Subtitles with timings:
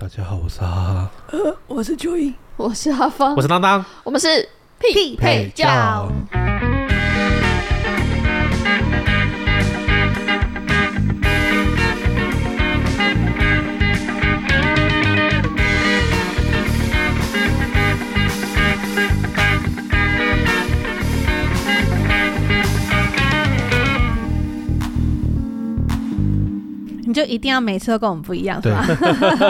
[0.00, 6.10] 大家好，我是哈哈，呃，我是九英，我是阿芳，我是当当，我们是匹配叫。
[27.10, 28.86] 你就一定要每次都跟我们不一样，是吧？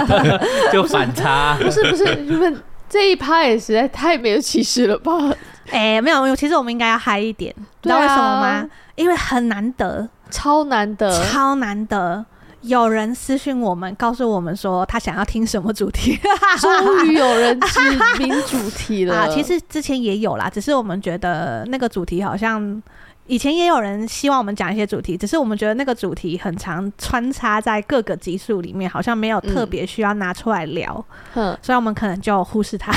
[0.73, 1.59] 就反差。
[1.61, 2.57] 不是不是，你们
[2.89, 5.13] 这一趴也实在太没有气势了吧？
[5.71, 8.67] 哎、欸，没有，其实我们应该要嗨一点，你知道为什么吗？
[8.97, 12.25] 因为很难得，超难得，超难得，
[12.63, 16.19] 有人私讯我们，告诉我们说他想要听什么主题。
[16.59, 17.79] 终于有人指
[18.19, 19.29] 明主题了啊！
[19.29, 22.83] 其实之前也有啦，只是我们觉得那个主题好像。
[23.31, 32.93] 以前也有人希望我们讲一些主题，只是我们觉得那个主题很常穿插在各个集数里面，好像没有特别需要拿出来聊，嗯，所以我们可能就忽视它。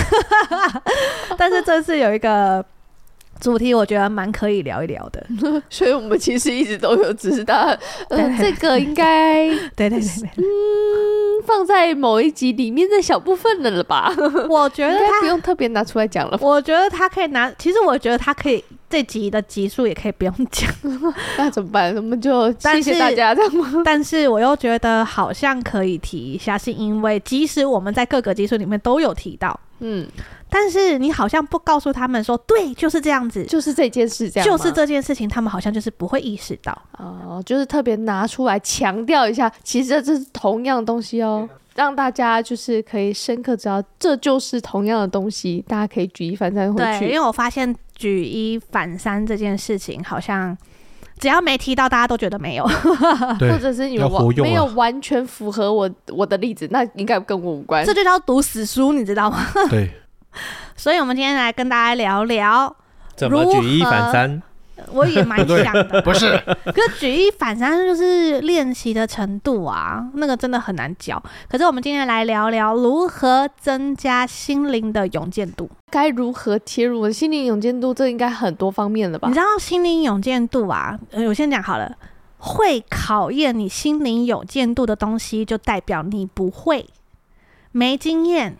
[1.37, 2.65] 但是这次有一个
[3.43, 5.25] 主题，我觉得蛮可以聊一聊的，
[5.69, 7.77] 所以我们其实一直都有，只是它，
[8.09, 9.99] 呃，这个应该， 对对对，
[10.37, 10.43] 嗯，
[11.45, 14.11] 放在某一集里面的小部分的了吧？
[14.49, 16.37] 我觉得他不用特别拿出来讲了。
[16.41, 18.63] 我觉得他可以拿，其实我觉得他可以。
[18.89, 20.69] 这集的集数也可以不用讲，
[21.35, 21.95] 那怎么办？
[21.95, 23.81] 我们就谢谢大家，这样吗？
[23.83, 30.07] 但是我又觉得好像可以提一下，是因为即使我们在各个集数里面都有提到，嗯，
[30.53, 46.99] 但是你好像不告诉他们说，对，就是这样子，就是这件事，这样，就是这件事情，他们好像就是不会意识到哦，就是特别拿出来强调一下，其实这是同样的东西哦，让大家就是可以深刻知道这就是同样的东西，大家可以举一反三回去。
[46.99, 47.75] 对，因为我发现。
[47.95, 50.57] 举一反三这件事情，好像
[51.19, 52.65] 只要没提到，大家都觉得没有，
[53.39, 57.85] 或者是你们完没有完全符合我我的例子，那应该跟我无关。
[57.85, 59.45] 这就叫读死书，你知道吗？
[59.69, 59.91] 对。
[60.75, 62.75] 所以，我们今天来跟大家聊聊
[63.15, 64.41] 怎么举一反三。
[64.91, 66.35] 我也蛮想的，不是？
[66.65, 71.21] 可是举一反三就是练习的程度啊，那个真的很难教。
[71.47, 77.93] 可是我们今天来聊聊如何增加心灵的勇健度，该如何切入心灵勇健度？
[77.93, 79.27] 这应该很多方面了吧？
[79.27, 80.99] 你知道心灵勇健度啊？
[81.27, 81.95] 我先讲好了，
[82.37, 86.87] 会考验你心灵勇健度的东西，就代表你不会、
[87.71, 88.57] 没经验，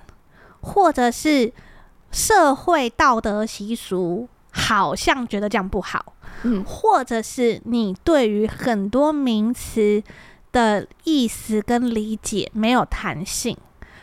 [0.62, 1.52] 或者是
[2.14, 4.30] 社会道德习俗。
[4.56, 6.14] 好像觉得这样不好，
[6.44, 10.04] 嗯，或者是你对于很多名词
[10.52, 13.58] 的意思跟理解没有弹性，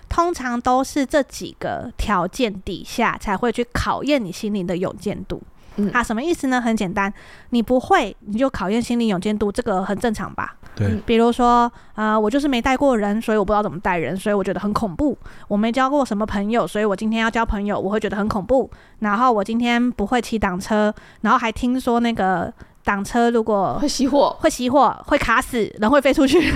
[0.09, 5.41] 通常都是这几个条件底下才会去考验你心灵的勇健度。
[5.77, 6.61] 嗯，啊，什么意思呢？
[6.61, 7.15] 很简单，
[7.51, 10.57] 你不会，你就考验心灵勇健度，这个很正常吧？
[10.81, 15.17] 对，比如说，呃，我就是没带过人，所以我不知道怎么带人，所以我觉得很恐怖。
[15.47, 18.71] 我没交过什么朋友，所以我今天要交朋友，我会觉得很恐怖。
[19.01, 22.51] 然后我今天不会骑挡车，然后还听说那个
[22.83, 26.51] 挡车如果会熄火，会熄火，会卡死，人会飞出去。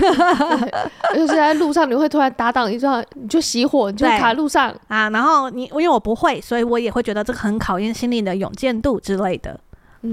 [1.13, 5.09] 就是在路上你会突然打挡一撞，你就熄火，你就卡路上啊。
[5.11, 9.59] 然后你因为我不会，所以我也会觉得这个很考验心理的勇健度之类的。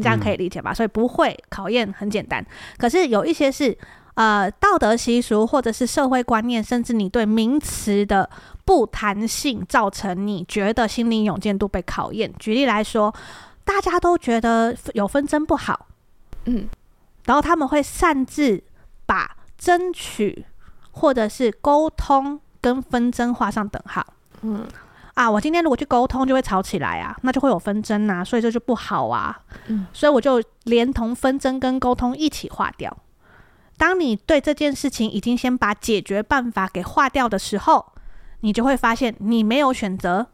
[0.00, 0.72] 这样可以理解吧？
[0.72, 2.42] 所以不会考验很简单，
[2.78, 3.76] 可是有一些是
[4.14, 8.28] 呃道德习俗或者是社会观念，甚至你对名词的
[8.64, 12.32] 不弹性，造成你觉得心灵勇健度被考验。
[12.38, 13.14] 举例来说，
[13.64, 15.86] 大家都觉得有纷争不好，
[16.44, 16.68] 嗯，
[17.24, 18.62] 然后他们会擅自
[19.06, 20.44] 把争取
[20.90, 24.06] 或者是沟通跟纷争画上等号，
[24.42, 24.66] 嗯。
[25.14, 29.38] 啊，我今天如果去沟通，就会吵起来啊，那就会有纷争啊，所以这就不好啊。
[29.66, 32.96] 嗯，所以我就连同纷争跟沟通一起划掉。
[33.82, 37.84] 当你对这件事情已经先把解决办法给划掉的时候，
[38.43, 40.29] 你就会发现你没有选择，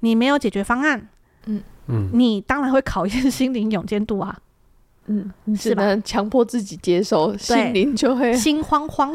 [0.00, 1.06] 你没有解决方案。
[1.44, 1.62] 嗯。
[1.88, 4.34] 嗯，你当然会考验心灵勇健度啊。
[5.04, 9.14] 嗯，你只能强迫自己接受，心灵就会心慌慌。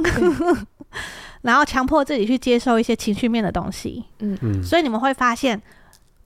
[1.41, 4.37] 然后强迫自己去接受一些情绪面的东西，嗯。
[4.43, 5.59] 嗯，所以你们会发现，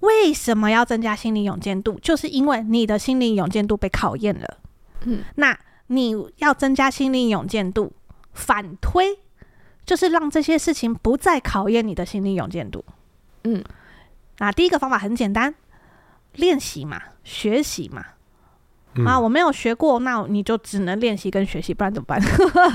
[0.01, 4.57] 为什么要增加心理勇健度，就是因为你的心理勇健度被考验了，
[5.05, 5.57] 嗯，那
[5.95, 7.93] 你要增加心理勇健度，
[8.33, 9.19] 反推
[9.85, 12.83] 就是让这些事情不再考验你的心理勇健度。
[13.43, 13.63] 嗯，
[14.39, 15.53] 那第一个方法很简单，
[16.33, 18.05] 练习嘛，学习嘛。
[18.95, 22.21] 嗯啊，我没有学过，那你就只能练习跟学习，不然怎么办？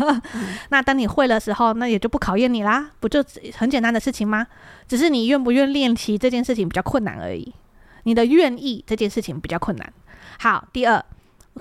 [0.70, 3.24] 那当你会的时候，那也就不考验你啦，不就
[3.56, 4.44] 很简单的事情吗？
[4.88, 7.54] 只是你愿不愿练习这件事情比较困难而已。
[8.02, 9.92] 你的愿意这件事情比较困难。
[10.40, 11.04] 好，第二，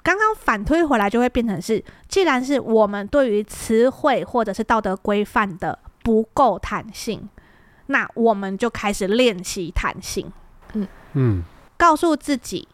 [0.03, 7.27] 刚刚反推回来就会变成是，既然是我们对于词汇或者是道德规范的不够弹性，
[7.87, 10.31] 那我们就开始练习弹性。
[10.73, 11.43] 嗯嗯
[11.77, 12.67] 告诉自己，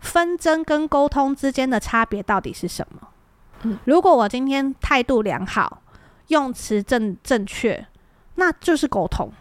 [0.00, 3.08] 纷争跟沟通之间的差别到底是什么？
[3.62, 5.82] 嗯，如果我今天态度良好，
[6.28, 7.86] 用词正正确，
[8.34, 9.32] 那就是沟通。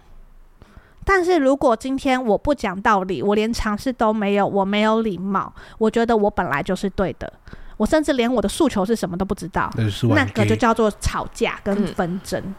[1.06, 7.32] 但是如果今天我不讲道理，我连尝试都没有，我没有礼貌，我觉得我本来就是对的，
[7.78, 9.70] 我甚至连我的诉求是什么都不知道，
[10.16, 12.54] 那个就叫做吵架跟纷争。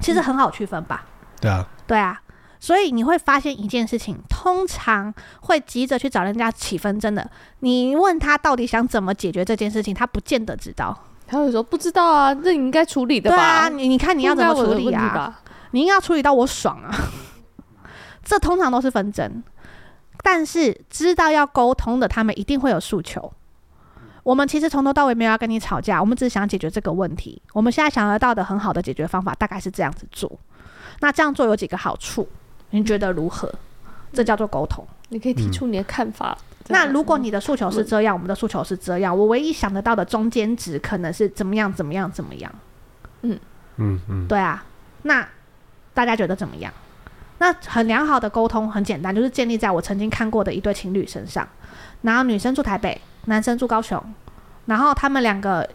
[0.00, 1.04] 其实很好区分吧？
[1.40, 2.20] 对啊，对啊，
[2.58, 7.30] 所以你会发现一件事情，通常会急着去找人家起纷争的，
[7.60, 10.98] 你问他到底想怎么解决这件事情，他不见得知道。
[11.24, 13.36] 他会说不知道啊，那你应该处理的吧？
[13.36, 15.40] 对啊，你你看你要怎么处理啊？
[15.70, 16.90] 你应该要处理到我爽啊！
[18.32, 19.42] 这通常都是纷争，
[20.22, 23.30] 但是知道要沟通的，他们一定会有诉求。
[24.22, 27.42] 我们其实从头到尾没有要跟你吵架，我们只是想解决这个问题。
[27.52, 30.32] 我们现在想得到的很好的解决方法，大概是这样子做。
[31.00, 32.26] 那这样做有几个好处？
[32.70, 33.52] 你觉得如何？
[34.14, 34.82] 这叫做沟通。
[35.10, 36.34] 你可以提出你的看法。
[36.68, 41.70] 那如果你的诉求是这样，我们的诉求是这样，我唯一想得到的中间值可能是怎么样？
[41.70, 42.10] 怎么样？
[42.10, 42.50] 怎么样？
[43.20, 43.38] 嗯
[43.76, 44.64] 嗯嗯，对啊，
[45.02, 45.28] 那
[45.92, 46.72] 大家觉得怎么样？
[47.42, 51.46] 那很良好的沟通很简单，就是建立在我曾经看过的一对情侣身上。
[52.02, 54.00] 然后女生住台北，男生住高雄，
[54.66, 55.68] 然后他们两个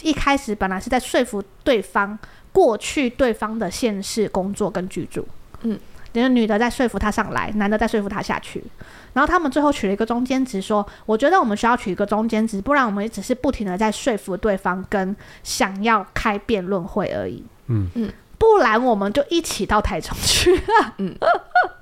[0.00, 2.18] 一开始本来是在说服对方
[2.52, 5.28] 过去对方的现世工作跟居住，
[5.60, 5.78] 嗯，
[6.10, 8.64] 就是女的在说服他上来，男的在说服他下去。
[9.12, 20.62] 然后他们最后取了一个中间值，说：“我觉得我们需要取一个中间值，不然我们只是不停的在说服对方，跟想要开辩论会而已。”嗯嗯，不然我们就一起到台中去。
[20.96, 21.14] 嗯，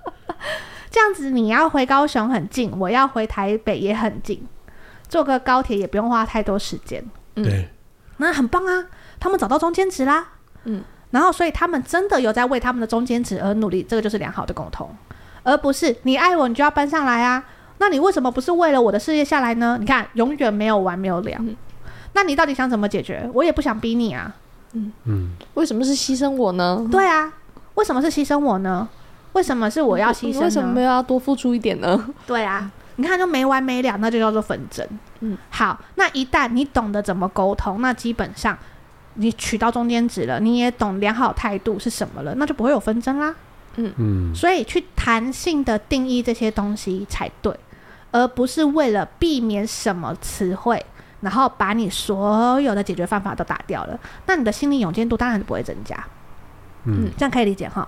[0.90, 4.44] 这样子你要回高雄很近，我要回台北也很近，
[5.08, 7.04] 坐个高铁也不用花太多时间。
[7.36, 7.68] 嗯对，
[8.16, 8.86] 那很棒啊！
[9.20, 10.30] 他们找到中间值啦。
[10.64, 10.82] 嗯，
[11.12, 14.90] 然后所以他们真的有在为他们的中间值而努力，这个就是良好的沟通，
[15.44, 17.44] 而不是你爱我你就要搬上来啊。
[17.78, 19.76] 那你为什么不是为了我的事业下来呢？
[19.78, 21.36] 你看，永远没有完没有了。
[21.38, 21.56] 嗯
[22.14, 23.30] 那你到底想怎么解决？
[23.32, 24.34] 我也不想逼你啊。
[24.72, 26.86] 嗯为什么是牺牲我呢？
[26.90, 27.32] 对啊，
[27.74, 28.88] 为什么是牺牲我呢？
[29.32, 30.40] 为什么是我要牺牲？
[30.40, 32.08] 为什么要多付出一点呢？
[32.26, 34.86] 对啊，你看就没完没了，那就叫做纷争。
[35.20, 38.56] 嗯，好，那一旦你懂得怎么沟通，那基本上
[39.14, 43.34] 你取到中间值了，你也懂良好态度是什么了，那就不会有纷争啦。
[43.76, 47.54] 嗯嗯，所以去弹性的定义这些东西才对，
[48.10, 50.84] 而不是为了避免什么词汇，
[51.20, 55.96] 然后把你所有的解决方法都打掉了，那你的心理勇健度当然不会增加。
[56.84, 57.86] 嗯这样可以理解哈。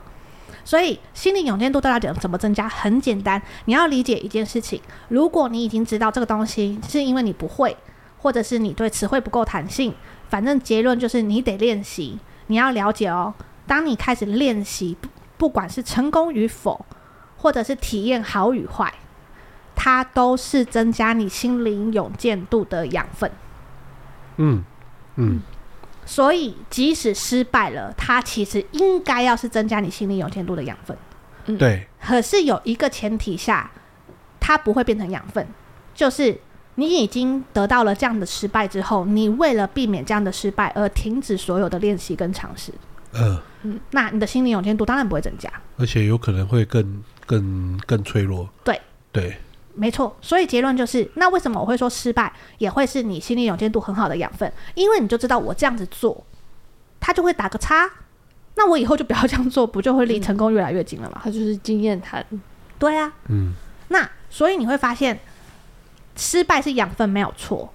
[0.64, 2.68] 所以心理勇健度到底怎么增加？
[2.68, 7.76] 很简单，你要理解一件事情：如果你已经知道这个东西是因为你不会，
[8.18, 9.94] 或者是你对词汇不够弹性，
[10.28, 12.18] 反正结论就是你得练习。
[12.48, 13.32] 你要了解哦，
[13.66, 14.96] 当你开始练习，
[15.38, 16.84] 不管是成功与否，
[17.38, 18.92] 或者是体验好与坏，
[19.82, 23.32] 它都是增加你心灵勇健度的养分。
[24.36, 24.62] 嗯
[25.16, 25.40] 嗯，
[26.04, 30.94] 所以，即使失败了，它其实应该要是增加你心灵勇健度的养分。
[31.56, 33.70] 对，可是有一个前提下，
[34.38, 35.46] 它不会变成养分，
[35.94, 36.38] 就是
[36.74, 42.70] 你已经得到了这样的失败之后，你为了避免这样的失败而停止所有的练习跟尝试，
[43.12, 43.40] 呃，
[43.92, 45.50] 那你的心理勇健度当然不会增加。
[45.78, 48.46] 而且有可能会更更更脆弱。
[48.62, 48.78] 对。
[49.12, 49.36] 对，
[49.80, 54.52] 没错，所以结论就是，那为什么我会说失败也会是你心理勇健度很好的养分？
[54.74, 56.22] 因为你就知道我这样子做，
[57.00, 57.90] 他就会打个叉，
[58.56, 61.20] 那我以后就不要这样做，不就会离成功越来越近了吗？
[61.24, 62.22] 他就是经验谈。
[62.78, 63.54] 对啊，嗯
[63.88, 65.18] 那所以你会发现，
[66.14, 67.72] 失败是养分没有错，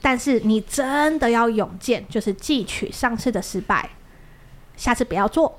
[0.00, 3.90] 但是你真的要勇健，就是汲取上次的失败，
[4.76, 5.58] 下次不要做，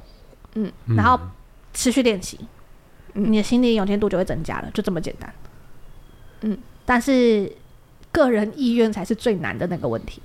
[0.56, 1.20] 嗯然后
[1.74, 2.40] 持续练习，
[3.16, 5.34] 嗯你的心理勇健度就会增加了，就这么简单。
[6.44, 7.52] 嗯，但是
[8.12, 10.22] 个人意愿才是最难的那个问题。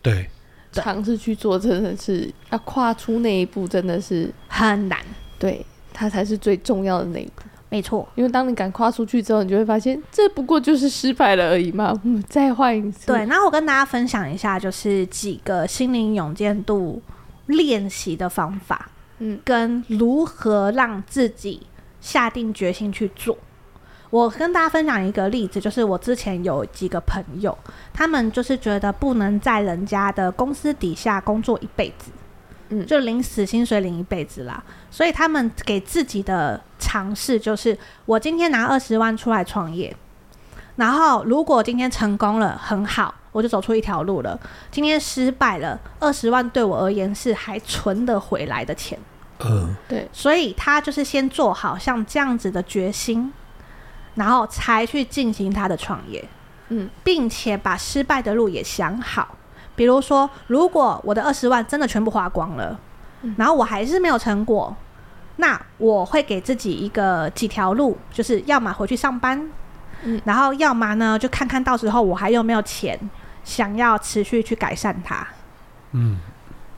[0.00, 0.28] 对，
[0.70, 4.98] 对尝试去做，真的是要跨出那一步，真的是很难，
[5.38, 7.42] 对它才是最重要的那一步。
[7.68, 8.06] 没错。
[8.14, 11.98] 因为当你敢跨出去之后，你就会发现，这不过就是失败了而已嘛。
[12.04, 13.06] 嗯，再换一次。
[13.06, 17.00] 对，那我跟大家分享一下，就是几个心灵勇健度
[17.46, 21.62] 练习的方法，嗯，跟如何让自己
[22.00, 23.38] 下定决心去做。
[24.12, 27.56] 我跟大家分享一个例子，就是我之前有几个朋友，
[27.94, 32.10] 他们就是觉得不能在人家的公司底下工作一辈子，
[32.68, 34.62] 嗯，就领死薪水领一辈子啦。
[34.90, 39.96] 所以他们给自己的尝试就是，我今天拿二十万出来创业，
[40.76, 44.38] 然后如果今天成功了，很好，我就走出一条路了。
[44.70, 48.98] 今天失败了，二十万对我而言是还存得回来的钱。
[49.42, 53.32] 嗯，对，所以他就是先做好像这样子的决心。
[54.14, 56.24] 然后才去进行他的创业，
[56.68, 59.36] 嗯，并且把失败的路也想好。
[59.74, 62.78] 比如说，如果我的二十万真的全部花光了，
[63.22, 64.76] 嗯，然后我还是没有成果，
[65.36, 69.50] 那我会给自己一个几条路，就是要么回去上班，
[70.02, 72.98] 嗯，然后要么呢就看看到时候我还有没有钱，
[73.44, 75.26] 想要持续去改善它，
[75.92, 76.18] 嗯，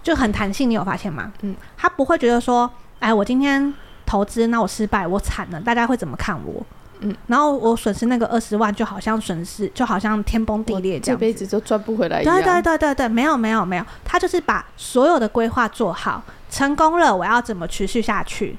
[0.03, 0.71] 就很弹性。
[0.71, 1.33] 你有发现吗？
[1.41, 3.75] 嗯，他不会觉得说，哎，我今天
[4.07, 6.65] 投资，那我失败，我惨了，大家会怎么看我？
[7.01, 12.35] 嗯，然后我损失那个二十万，就好像损失，就好像天崩地裂这样，这辈子就赚不回来一样。
[12.35, 18.57] 对对对对对，没有没有没有，他就是把所有的规划做好，成功了，我要怎么持续下去？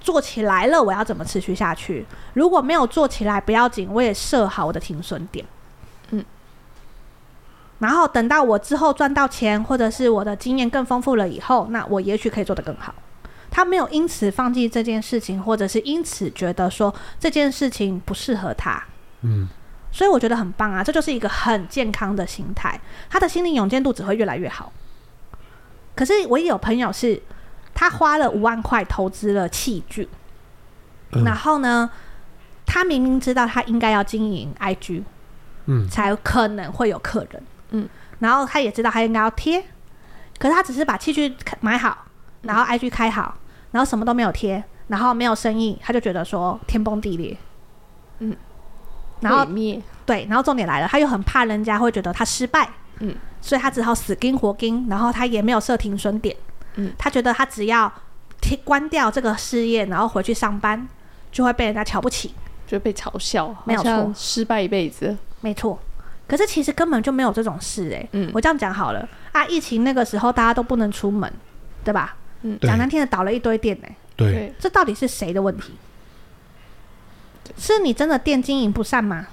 [0.00, 2.06] 做起来了，我要怎么持续下去？
[2.34, 5.44] 如果没有做起来，不要紧，我也设好我的停损点。
[6.10, 6.24] 嗯，
[7.80, 12.94] 然后等到我之后赚到钱，或者是我的经验更丰富了以后，那我也许可以做得更好。
[13.50, 18.82] 他没有因此放弃这件事情，或者是因此觉得说这件事情不适合他。
[19.22, 19.48] 嗯，
[19.90, 24.72] 所以我觉得很棒啊，这就是一个很健康的心态，他的心灵勇健度只会越来越好。
[25.96, 27.20] 可是我也有朋友是，
[27.74, 30.08] 他花了五万块投资了器具，
[31.12, 31.90] 嗯，然后呢，
[32.64, 35.02] 他明明知道他应该要经营 IG，
[35.66, 37.88] 嗯，才可能会有客人，嗯，
[38.20, 39.64] 然后他也知道他应该要贴，
[40.38, 42.04] 可是他只是把器具买好。
[42.42, 43.36] 然后 IG 开好，
[43.72, 47.36] 然后什么都没有贴，然后没有生意，他就觉得说天崩地裂，
[48.20, 48.36] 嗯，
[49.20, 52.68] 然后灭，对，然后重点来了，他又很怕人家会觉得他失败，
[53.00, 56.34] 嗯，所以他只好死盯活盯，然后他也没有设停损点，
[56.76, 57.92] 嗯，他觉得他只要
[58.40, 60.86] 贴关掉这个事业，然后回去上班，
[61.32, 62.34] 就会被人家瞧不起，
[62.66, 65.78] 就被嘲笑，没有错，失败一辈子，没错。
[66.28, 71.32] 可是其实根本就没有这种事哎、欸，嗯，我这样讲好了啊，疫情那个时候大家都不能出门，
[71.82, 72.14] 对吧？
[72.42, 73.96] 嗯，讲难听的，倒了一堆店呢、欸。
[74.16, 75.72] 对，这到底是谁的问题？
[77.56, 79.26] 是你真的店经营不善吗？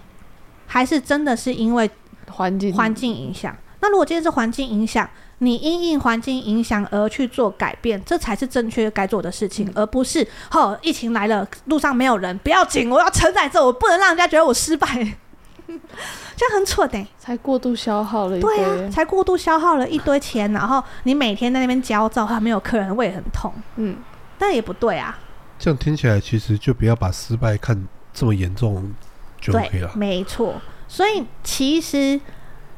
[0.67, 1.89] 还是真的是因为
[2.31, 3.55] 环境环境影响？
[3.81, 5.07] 那如果今天是环境影响，
[5.39, 15.17] 你因应环境影响而去做改变，这才是正确该做的事情，嗯、而不是哦，疫情来了，路上没有人，不要紧，我要承载着，我不能让人家觉得我失败。
[16.35, 23.97] 这样很蠢哎、欸，才过度消耗了一堆，对啊，才过度消耗了一堆钱，然后你每天在那边焦躁，还没有客人，胃很痛，嗯，
[24.37, 25.17] 但也不对啊。
[25.57, 28.93] 这样听起来，其实就不要把失败看这么严重
[29.39, 29.91] 就 OK 了。
[29.95, 32.19] 没错，所以其实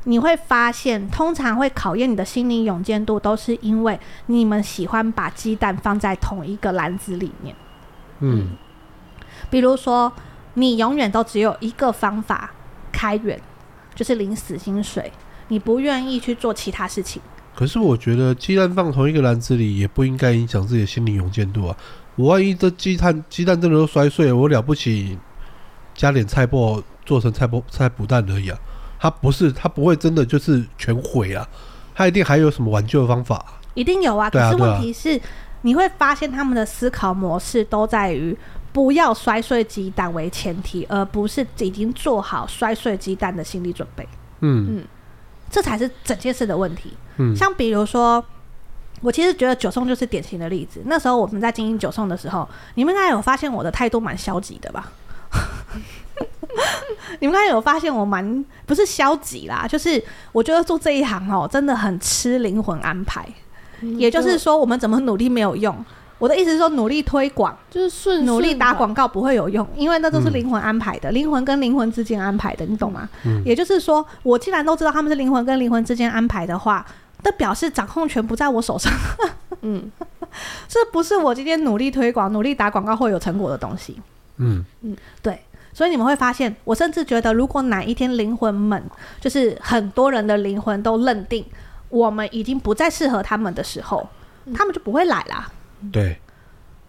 [0.03, 7.55] 你会发现，通常会考验你的心理勇健度，都是因为你们喜欢把鸡蛋放在同一个篮子里面。
[8.19, 8.55] 嗯，
[9.49, 10.13] 比如说，
[10.53, 12.51] 你永远都只有一个方法。
[12.97, 13.39] 开源
[13.93, 15.11] 就是领死薪水，
[15.49, 17.21] 你不愿意去做其他事情。
[17.55, 21.77] 可是我觉得鸡蛋放同一个篮子里也不应该影响自己的心理勇健度啊！
[22.15, 25.17] 我万一这鸡蛋鸡蛋真的都摔碎了，我了不起
[25.93, 28.57] 加点菜脯做成菜脯菜脯蛋而已啊！
[28.99, 31.47] 它不是，它不会真的就是全毁啊！
[31.93, 33.45] 它一定还有什么挽救的方法？
[33.75, 34.29] 一定有啊！
[34.29, 35.21] 可是问题是，
[35.61, 38.35] 你会发现他们的思考模式都在于。
[38.77, 44.07] 不要摔碎鸡蛋为前提，而不是已经做好摔碎鸡蛋的心理准备。
[44.41, 44.85] 嗯嗯，
[45.49, 46.93] 这才是整件事的问题。
[47.15, 48.23] 嗯，像比如说，
[49.01, 50.83] 我其实觉得九送就是典型的例子。
[50.85, 54.91] 那时候我们在经营九送的时候，你们应该有发现我的态度蛮消极的吧？
[57.19, 59.99] 你们应该有发现我蛮不是消极啦，就是
[60.31, 63.27] 我觉得做这一行哦，真的很吃灵魂安排。
[63.81, 65.83] 嗯，也就是说，我们怎么努力没有用。
[66.19, 73.07] 我的意思是说，努力推广就是顺，努力打广告不会有用，因为那都是灵魂安排的，灵、嗯、魂跟灵魂之间安排的，你懂吗？
[73.25, 76.85] 嗯、也就是说，我既然都知道他们是灵魂跟灵魂之间安排的话，
[77.23, 78.91] 那表示掌控权不在我手上。
[79.61, 79.91] 嗯，
[80.67, 83.99] 这不是我今天努力推广、努力打广告会有成果的东西。
[84.37, 85.39] 嗯嗯，对，
[85.73, 88.81] 所以你们会发现，我甚至觉得，如果哪一天灵魂们，
[89.19, 91.45] 就是很多人的灵魂都认定
[91.89, 94.07] 我们已经不再适合他们的时候，
[94.53, 95.51] 他们就不会来啦。
[95.91, 96.19] 对，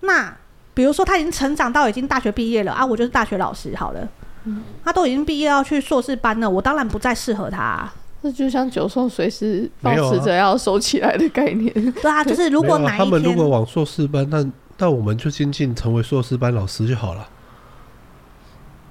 [0.00, 0.34] 那
[0.74, 4.08] 比如说他已经成长到已经大学毕业了啊，我就是大学老师好了，
[4.44, 7.92] 嗯，他都已经毕业要去硕士班了，我当然不再适合他啊，
[8.22, 11.72] 这就像九送随时保持着要收起来的概念。
[12.00, 14.44] 对啊，就是如果哪一天他们如果往硕士班，那
[14.78, 17.28] 那我们就精进成为硕士班老师就好了。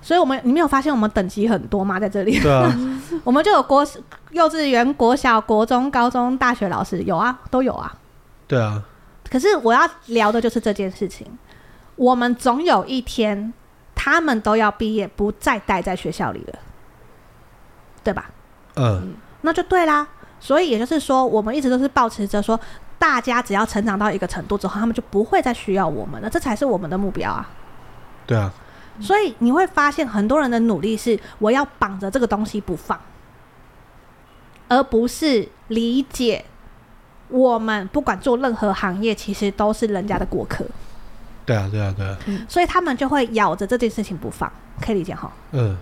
[0.01, 1.99] 所以我们你没有发现我们等级很多吗？
[1.99, 2.73] 在这里，对啊，
[3.25, 3.85] 我们就有国
[4.31, 7.93] 幼稚园、国小、国中、高中、大学老师有啊，都有啊。
[8.47, 8.81] 对啊，
[9.29, 11.27] 可是我要聊的就是这件事情，
[11.95, 13.53] 我们总有一天
[13.95, 16.59] 他们都要毕业，不再待在学校里了，
[18.03, 18.29] 对吧？
[18.75, 20.07] 嗯，那就对啦。
[20.39, 22.59] 所以也就是说，我们一直都是保持着说，
[22.99, 27.49] 大家只要成长到一个程度之后，他们就不会再需要我们了，这才是我们的目标啊。
[28.27, 28.53] 对啊，
[28.99, 32.99] 所以你会发现，很多人的努力是我要绑着这个东西不放，
[34.67, 36.45] 而不是理解
[37.29, 40.65] 我们不管做任何行业，其实都是人家的过客，
[41.45, 42.17] 对啊，对啊，对啊，
[42.47, 45.31] 所以他们就会咬着这件事情不放，可以理解哈？
[45.51, 45.75] 嗯，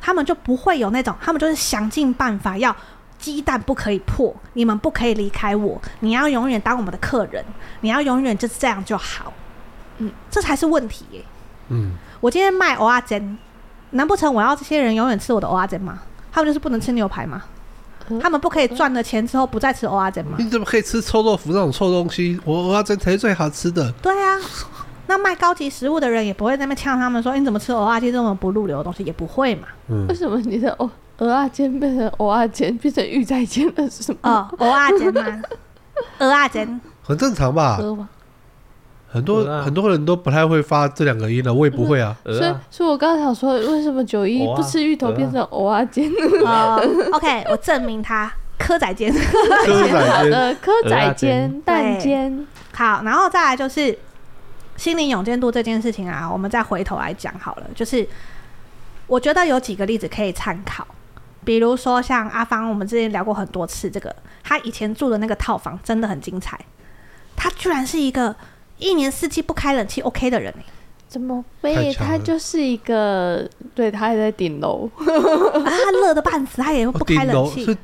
[0.00, 2.74] 他们就不会有那种，他们就是想尽办法要
[3.18, 7.42] 鸡蛋不可以破，你们不可以离开我，你要永远当我们的客人，
[7.80, 9.32] 你要永远就是这样就好，
[9.98, 11.24] 嗯，这才是问题耶。
[11.68, 13.38] 嗯，我今天卖蚵仔煎，
[13.90, 16.00] 难不成我要这些人永远吃我的蚵仔煎吗？
[16.30, 17.44] 他们就是不能吃牛排吗？
[18.08, 20.36] 嗯他们不可以赚了钱之后不再吃蚵仔煎吗？
[20.38, 22.38] 你怎么可以吃臭豆腐那种臭东西？
[22.44, 23.90] 我我要真才是最好吃的。
[24.02, 24.36] 对啊，
[25.06, 29.68] 那卖高级食物的人也不会在那边呛他们说：“欸你怎么吃蚵仔煎这种不入流的东西？”也不会嘛。
[29.88, 33.88] 嗯为，什么你的蚵蚵仔煎变成蚵仔煎，变成玉仔煎了？
[33.90, 34.18] 是什么？
[34.22, 35.42] 哦，蚵仔煎吗？
[36.18, 37.78] 蚵仔煎，很正常吧？
[39.14, 39.62] 很多啊。
[39.62, 42.14] 很多人都不太会发这两个音的，我也不会啊。
[42.24, 46.10] 所以所以我刚刚想说，为什么九一不吃芋头变成蚵仔煎？
[46.44, 49.12] 哦，OK，我证明他蚵仔煎。
[49.12, 53.96] 蚵仔煎，呃，蚵仔煎、蛋煎，好，然后再来就是
[54.76, 57.66] 心灵勇健度这件事情啊，我们再回头来讲好了。
[57.74, 58.06] 就是
[59.06, 60.86] 我觉得有几个例子可以参考，
[61.44, 66.58] 比如说像阿芳，我们之前聊过很多次，这个他以前住的那个套房真的很精彩，
[67.36, 68.34] 他居然是一个
[68.78, 70.52] 一年四季不开冷气 OK 的人。
[70.52, 70.64] 欸
[71.06, 71.94] 怎么太背？
[71.94, 77.64] 他就是一个，对他还在顶楼， 啊，他热的半死，他也哦不开冷气。
[77.64, 77.76] 是，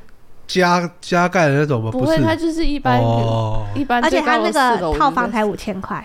[0.48, 1.92] 加加盖的那种吗？
[1.92, 6.04] 不会，是，他就是一般哦，一般而且他那个套房才五千块。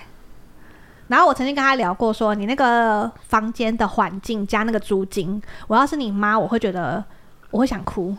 [1.07, 7.03] 然后我曾经跟他聊过，说你那个房间的环境加那个租金，我要是你妈，我会觉得
[7.49, 8.15] 我会想哭，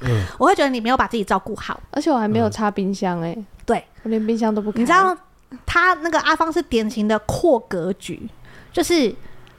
[0.00, 1.80] 嗯， 我会觉得你没有把自己照顾好。
[1.92, 4.80] 而且我还没有插冰箱哎、对，我连冰箱都不开。
[4.80, 5.16] 你知道
[5.66, 8.28] 他那个阿芳是典型的扩格局，
[8.72, 9.14] 就是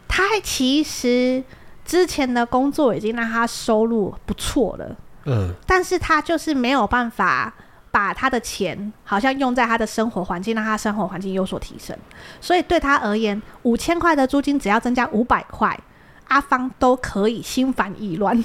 [0.08, 1.44] 他其实
[1.84, 7.54] 之前的工作已经让他收入不错了，嗯，但是他就是没有办法
[7.92, 11.98] 把他的钱好像用在他的生活环境，让他生活环境有所提升。
[12.40, 15.78] 所以对他而言，五千块的租金只要增加五百块，
[16.30, 18.42] 阿芳都可以心烦意乱。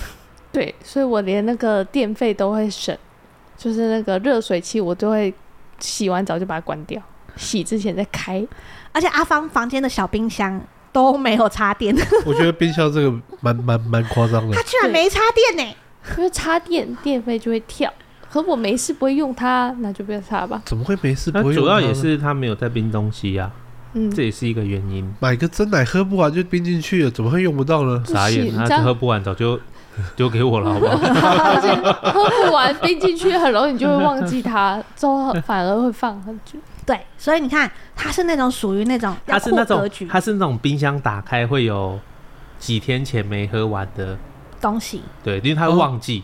[0.50, 2.96] 对，所以我连那个电费都会省，
[3.56, 5.32] 就是那个热水器我都会
[5.78, 7.00] 洗完澡就把它关掉，
[7.36, 8.46] 洗之前再开。
[8.92, 11.94] 而且阿芳房间的小冰箱都没有插电，
[12.24, 14.62] 我觉得冰箱这个蛮蛮蛮夸张的他。
[14.62, 15.76] 居然没插电呢、
[16.16, 17.92] 因为插电电费就会跳，
[18.32, 20.62] 可我没事不会用它，那就不要插吧。
[20.64, 23.50] 怎么会没事那不会用它呢主要也是他没有在冰东西呀、
[23.92, 25.06] 嗯，这也是一个原因。
[25.20, 28.02] 买个真奶喝不完就冰进去了，怎么会用不到呢？
[28.06, 29.60] 不傻眼，他这样喝不完早就
[30.16, 30.96] 丢给我了，好不好？
[31.52, 31.74] 而且
[32.10, 36.58] 喝不完冰进去，很容易你就会忘记它，之后反而会放很久。
[36.86, 41.98] 对，所以你看，他是那种属于那种要它是那种它是那种冰箱打开会有
[42.60, 44.16] 几天前没喝完的，
[44.60, 45.02] 东西。
[45.24, 46.22] 对，因为他会忘记，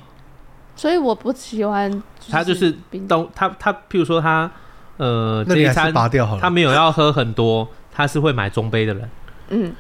[0.77, 4.49] 所以我不喜欢，他就是冰东他他譬如说他
[4.99, 6.41] 呃那还是这一餐拔掉好了。
[6.41, 9.11] 他没有要喝很多，他是会买中杯的人。
[9.49, 9.75] 嗯，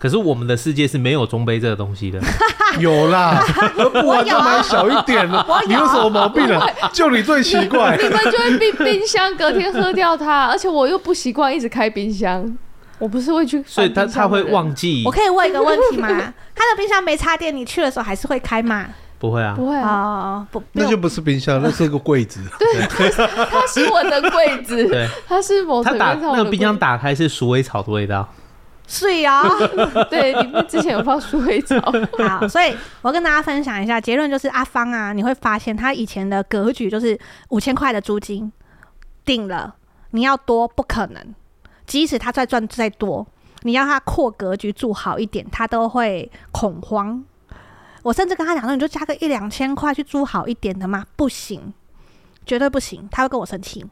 [0.00, 2.18] 可是我们的世界是没有中杯这个东西的，
[2.80, 3.44] 有啦，
[3.76, 5.46] 喝不完就买小一点了。
[5.66, 6.66] 你有什么毛病啊？
[6.90, 7.98] 就你最奇怪。
[7.98, 12.56] 你们就会冰冰箱，隔天喝掉它， 而且我又不习惯一直开冰箱，
[12.98, 15.02] 我不是会去，所以他他会忘，记。
[15.04, 16.08] 我，可以问一个问题吗？
[16.56, 18.86] 他的冰箱没插电，你去的时候还是会开吗？
[19.18, 22.40] 不会啊，不会啊，哦，不，那就不是冰箱，那是个柜子。
[22.58, 22.66] 对
[23.50, 28.26] 它是我的柜子，对，它是某他打那个冰箱打开是鼠尾草的味道，
[28.90, 29.42] 水哦。
[29.46, 31.76] 柜， 对，你们之前有放鼠尾草，
[32.26, 37.18] 好，所以我跟大家分享一下结论，就是阿芳啊，你会发现他以前的格局就是
[37.50, 38.52] 五千块的租金
[39.24, 39.76] 定了，
[40.10, 41.34] 你要多不可能，
[41.86, 43.24] 即使他再赚再多，
[43.62, 47.24] 你要他扩格局住好一点，他都会恐慌。
[48.02, 51.72] 我甚至跟他讲说，你就加个一两千块去租好一点的嘛，不行，
[52.46, 53.84] 绝对不行，他会跟我生气。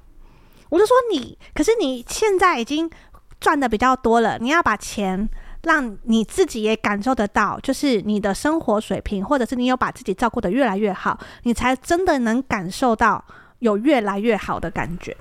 [0.71, 2.91] 我就说你，可是你现在已经
[3.41, 5.29] 赚的比较多了，你要把钱
[5.65, 13.25] 让你自己也感受得到，就是你的生活水平，或者是你有把自己照顾的越来越好，你才真的能感受到
[13.61, 15.17] 有越来越好的感觉。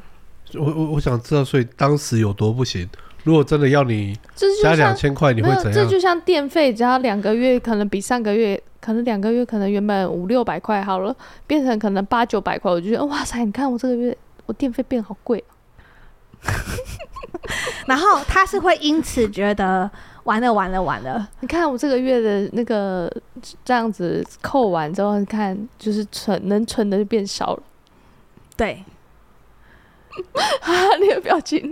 [0.53, 2.87] 我我我想知道，所以当时有多不行？
[3.23, 4.17] 如果真的要你
[4.63, 5.73] 加两千块，你会怎样？
[5.73, 11.13] 这就像电费，只要两个月，可能比上个月，可能两个月，可能原本五六百块好了，
[11.45, 15.43] 变成可能八九百块，我就觉得哇塞，你看我这个月我电费变好贵。
[17.87, 19.89] 然后他是会因此觉得
[20.23, 23.11] 完了完了完了，你看我这个月的那个
[23.63, 27.63] 这样子扣完之后，你看就是存能存的就变少了，
[28.55, 28.83] 对。
[30.61, 30.95] 啊！
[30.99, 31.71] 你的表情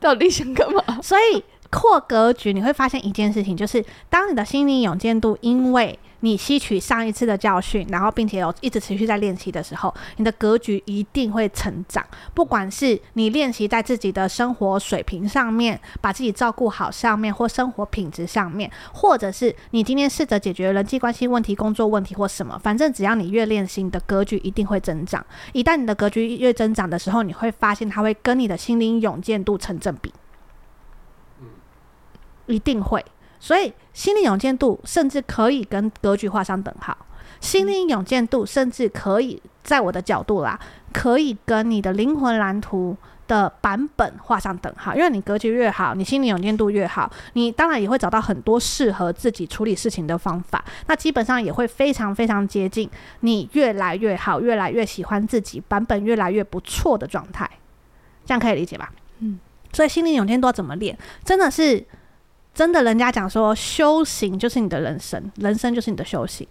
[0.00, 0.82] 到底想干嘛？
[1.00, 12.04] 所以扩格局，你会发现一件事情，就是当你的心灵勇健度，因为你吸取上一次的教训，然后并且有一直持续在练习的时候，你的格局一定会成长。
[12.34, 25.24] 不管是你练习在自己的生活水平上面，把自己照顾好上面，或生活品质上面，或者是你今天试着解决人际关系问题、工作问题或什么，反正只要你越练习，你的格局一定会增长。
[25.52, 30.12] 一旦你的格局越增长的时候，你会发现它会跟你的心灵勇健度成正比，
[32.46, 33.04] 一定会。
[33.40, 36.96] 所以，心灵勇健度甚至可以跟格局画上等号。
[37.40, 40.60] 心灵勇健度甚至可以，在我的角度啦，
[40.92, 42.94] 可以跟你的灵魂蓝图
[43.26, 44.94] 的版本画上等号。
[44.94, 50.62] 因为你格局越好，你心灵勇健度越好，你当然也会找到很多适合自己处理事情的方法。
[50.86, 57.48] 那基本上也会非常非常接近你越来越好、越来越喜欢自己版本越来越不错的状态。
[58.26, 58.92] 这样可以理解吧？
[59.20, 59.40] 嗯。
[59.72, 60.98] 所以，心灵勇健度要怎么练？
[61.24, 61.82] 真的是。
[62.52, 66.46] 真的，人家讲说，修行就是你的人生，人生就是你的修行。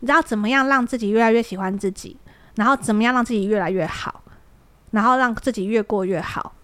[0.00, 2.16] 你知道怎么样让自己越来越喜欢自己，
[2.56, 4.22] 然后怎么样让自己越来越好，
[4.92, 6.54] 然后让自己越过越好，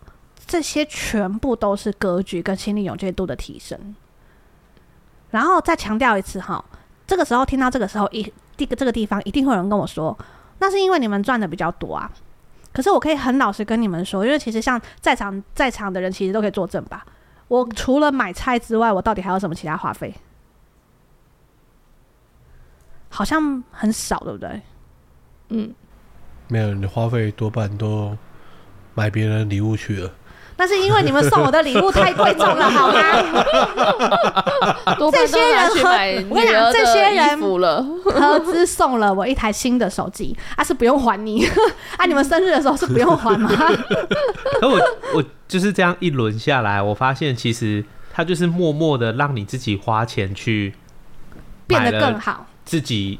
[0.47, 3.95] 这些全部都是格局跟心理勇健度的提升。
[5.31, 6.64] 然后再强调一次哈，
[7.07, 10.16] 这个时候听到这个时候一这个这个地方，一定会有人跟我说，
[10.59, 12.11] 那是因为你们赚的比较多啊。
[12.73, 17.05] 可是我可以很老实跟你们说，因为其实像在场在场的人，其实都可以作证吧。
[17.50, 20.14] 我除了买菜之外，我到底还有什么其他花费？
[23.08, 24.62] 好像很少，对不对？
[25.48, 25.74] 嗯，
[26.46, 28.16] 没有，你的花费多半都
[28.94, 30.12] 买别人礼物去了。
[30.61, 33.01] 那是因为你们送我的礼物太贵重了，好吗？
[35.11, 35.88] 这些人和
[36.29, 37.40] 我跟你讲，这些人
[38.05, 41.46] 合资 送了我一台新的手机，啊，是不用还你
[41.96, 42.05] 啊？
[42.05, 43.49] 你们生日的时候是不用还吗？
[44.61, 44.79] 可我
[45.14, 50.75] 我就是这样一轮下来，我发现其实他就是默默的让你自己花钱去
[51.66, 53.18] 变得更好，自己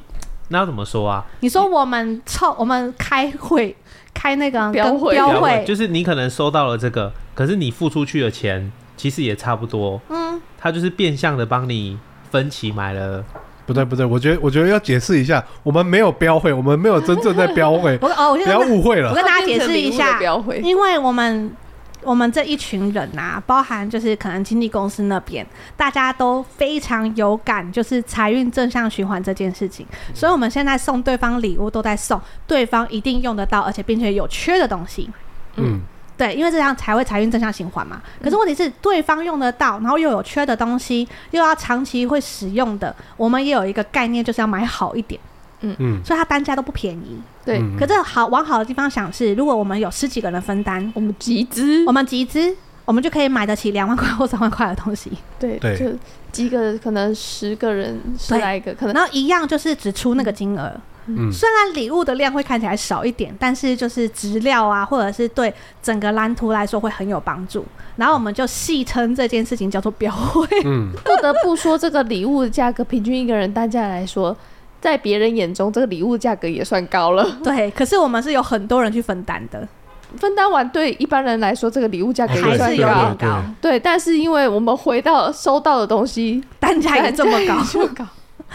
[0.49, 1.25] 那要怎么说啊？
[1.41, 3.75] 你说我们凑我们开会。
[4.13, 9.99] 开那个，标会就是你可能收到了这个，可是你付出去的钱其实也差不多。
[10.11, 11.99] 嗯，他就是变相的帮你
[12.31, 13.25] 分期买了。
[13.65, 17.99] 不对不对，我觉得我觉得要解释一下，我们没有标会，我们没有真正在标会。
[18.03, 19.09] 我哦，我不要误会了。
[19.09, 20.21] 我跟大家解释一下，
[20.63, 21.51] 因为我们。
[22.03, 29.87] 我们这一群人啊，包含就是可能经纪公司那边，大家都非常有感，就是财运正向循环这件事情。
[30.15, 35.11] 所以我们现在送对方礼物，都在送对方一定用得到，而且并且有缺的东西。
[35.57, 35.83] 嗯，
[36.21, 38.03] 对，因为这样才会财运正向循环嘛。
[38.23, 45.19] 可是问题是，对方用得到，然后又有缺的东西，又要长期会使用的，我们也有一个概念，就是要买好一点。
[45.63, 47.19] 嗯嗯，所以它单价都不便宜。
[47.43, 52.55] 对，可是好往好的地方想是，如果我们有十几个人分担，我们集资，我们集资，
[52.85, 55.11] 我们就可以买得起两万块或三万块的东西。
[55.41, 55.87] 对对，就
[56.31, 60.71] 几个可能十个人十来个，可能然后一样就是只出那个金额。
[61.00, 61.00] 嗯，
[61.33, 67.65] 虽然礼物的量会看起来少一点，但是就是质料啊，或者是对整个蓝图来说会很有帮助。
[67.97, 70.47] 然后我们就戏称这件事情叫做标会。
[70.65, 74.37] 嗯，不得不说，这个礼物的价格平均一个人单价来说。
[74.81, 77.23] 在别人眼中，这个礼物价格也算高了。
[77.45, 79.69] 对，可是我们是有很多人去分担的，
[80.17, 82.65] 分担完对一般人来说，这个礼物价格也算高。
[82.65, 83.43] 还是有点高。
[83.61, 88.07] 对，但是因为我们回到收到的东西单价也这么高，这么高，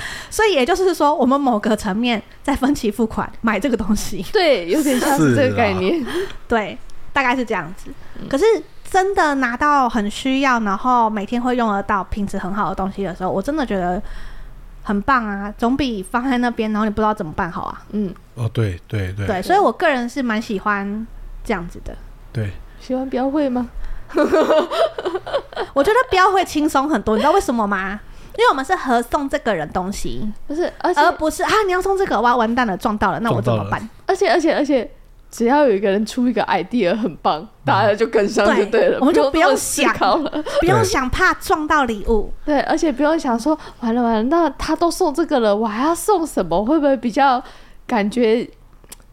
[0.29, 4.25] 所以也就是说，我们某个层面在分期付款买这个东西。
[4.33, 6.05] 对，有点像是这个概念。
[6.47, 6.77] 对，
[7.13, 7.89] 大概是这样子。
[8.29, 8.45] 可是
[8.89, 14.01] 真的拿到很需要，然后每天会用得到、品质很好的东西的时候，我真的觉得。
[14.87, 17.81] 很棒啊，总比放在那边，然后你不知道怎么办好啊。
[17.89, 21.07] 嗯，哦，对对对，对，所以我个人是蛮喜欢
[21.43, 21.97] 这样子的。
[22.31, 23.67] 对，喜欢标会吗？
[25.73, 27.99] 我觉得标会轻松很多，你知道为什么吗？
[28.37, 33.89] 因为我们是合送这个人东西，不是，而而不是啊，你要送这个，哇，完蛋了，撞到了，那我怎么办？
[34.05, 34.89] 而且而且而且，
[35.31, 40.43] 只要有一个人出一个 idea 很棒，大家就跟上就对了，我们就不用想了。
[40.59, 46.63] 不用想怕撞到礼物，对，而且不用想说完了完了，那他都送这个了，我还要送什么？
[46.63, 47.41] 会不会比较
[47.87, 48.47] 感觉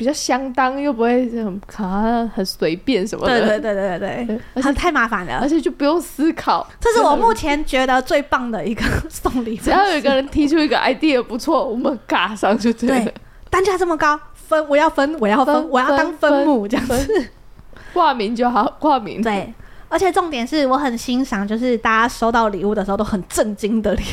[0.03, 3.39] 比较相当，又不会很很随便什么的？
[3.39, 6.69] 对对对对对对，而且太麻烦了，而且就不用思考。
[6.81, 13.05] 这是我目前觉得最棒的一个送礼，只要有一个人提出一个 idea 不错，我们嘎上就对了。
[13.05, 13.15] 对，
[13.49, 14.19] 单价这么高。
[14.35, 17.29] 分我要分，我要分，分我要当分母这样子，
[17.95, 19.23] 挂名就好，挂名。
[19.23, 19.55] 对，
[19.89, 24.07] 而且重点是我很欣赏，就是大家收到礼物的时候都很震惊的脸。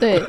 [0.00, 0.24] 对，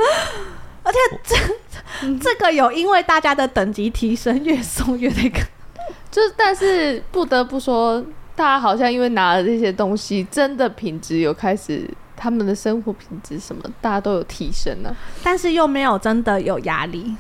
[0.84, 5.40] 而且这这个有因为大家的等级提升，越送越那个。
[6.12, 8.04] 就是，但是不得不说，
[8.36, 17.16] 大家好像因为拿了这些东西，真的品质有开始，他们的生活品质什么，大家都有提升了，啊，但是又没有真的有压力。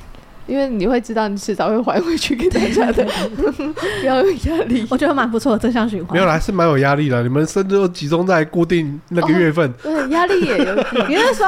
[0.52, 3.06] 因为你会知道，你迟早会还回去给大家的，
[4.02, 4.86] 不要有压力。
[4.90, 6.14] 我觉得蛮不错的正向循环。
[6.14, 7.24] 没有啦，还是蛮有压力的。
[7.24, 10.76] 你们甚至都集中在固定那个月份，哦、对，压力也有。
[11.08, 11.48] 你是说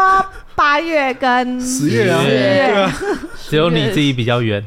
[0.56, 2.24] 八月跟十月啊？
[2.24, 2.94] 对啊，
[3.50, 4.66] 只有你自己比较远。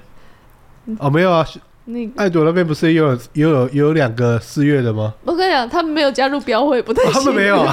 [0.99, 1.42] 哦，没有啊，
[1.87, 5.14] 那爱朵那边不是也有也有有两个四月的吗？
[5.25, 7.11] 我跟你讲，他们没有加入标会，不太、哦。
[7.11, 7.72] 他们没有啊。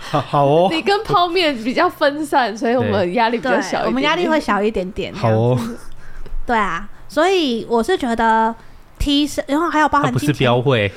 [0.00, 0.68] 好，好哦。
[0.72, 5.14] 你跟泡面比较分散，所以我们压力比较小一我们压力会小一点点。
[5.14, 5.58] 好哦。
[6.46, 8.54] 对啊，所以我是觉得
[8.98, 10.88] 提升，然后还有包含不是标会，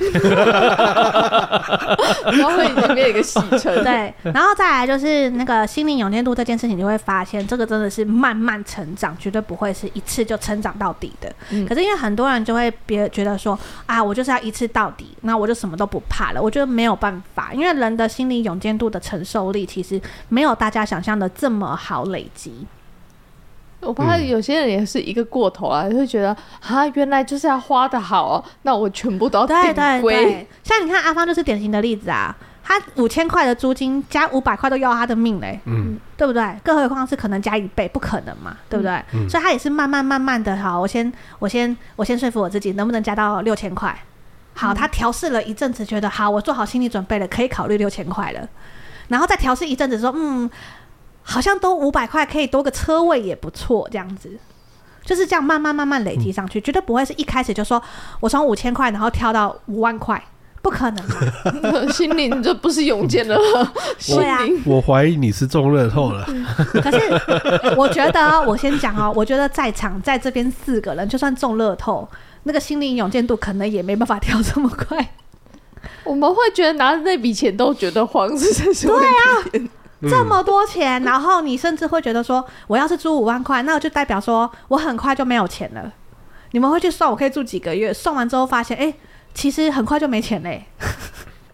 [2.36, 3.82] 标会里面有一个戏称。
[3.82, 11.32] 对，然后再来就是那个心灵勇健度这件事情，你会发现这个真的是慢慢成长，绝对不会是一次就成长到底的。
[11.50, 16.40] 嗯、可是因为很多人就会别觉得说啊，我就是要一次到底，那我就什么都不怕了。
[16.40, 22.66] 我觉得没有办法，因为人的心理勇健度的承受力其实没有大家想象的这么好累积。
[23.80, 26.36] 我怕有些人也是一个过头啊，就会觉得
[26.66, 30.46] 啊，原来就是要花的好哦，那我全部都要对对对。
[30.64, 32.34] 像你看阿芳就是典型的例子啊，
[32.64, 36.56] 他五千块的租金加五百块都要他的命嘞，嗯，对不对？
[36.64, 39.00] 更何况是可能加一倍，不可能嘛，对不对？
[39.12, 43.96] 嗯、所以他也是慢慢慢慢的，好，我先我先我先说服我自己，能不能加到六千块？
[44.54, 48.48] 好，他调试了一阵子，觉得好，我做好心理准备了，可以考虑六千块了，
[49.08, 50.50] 然后再调试一阵子，说嗯。
[51.28, 54.38] 好像都五百块可以多个车位也不错，这样子
[55.04, 57.82] 就是这样慢慢慢慢累积上去，绝对不会是一开始就说
[58.20, 60.22] 我从五千块然后跳到五万块，
[60.62, 61.04] 不可能
[61.62, 61.90] 的。
[61.92, 63.36] 心灵这不是永健了，
[64.06, 66.24] 对啊，我怀疑你是中乐透了。
[66.82, 66.98] 可是
[67.76, 72.08] 我觉得，我先讲哦，我觉得在场在这边四个人，就算中乐透，
[72.44, 75.14] 那个心灵永健度可能也没办法跳这么快。
[76.04, 79.70] 我们会觉得拿着那笔钱都觉得慌，是这是对啊。
[80.02, 85.92] 这么多钱，然后你甚至会觉得说，我要是租五万块，那就代表说我很快就没有钱了。
[86.52, 87.92] 你们会去算，我可以住几个月？
[87.92, 88.92] 算完之后发现，哎，
[89.34, 90.64] 其实很快就没钱嘞。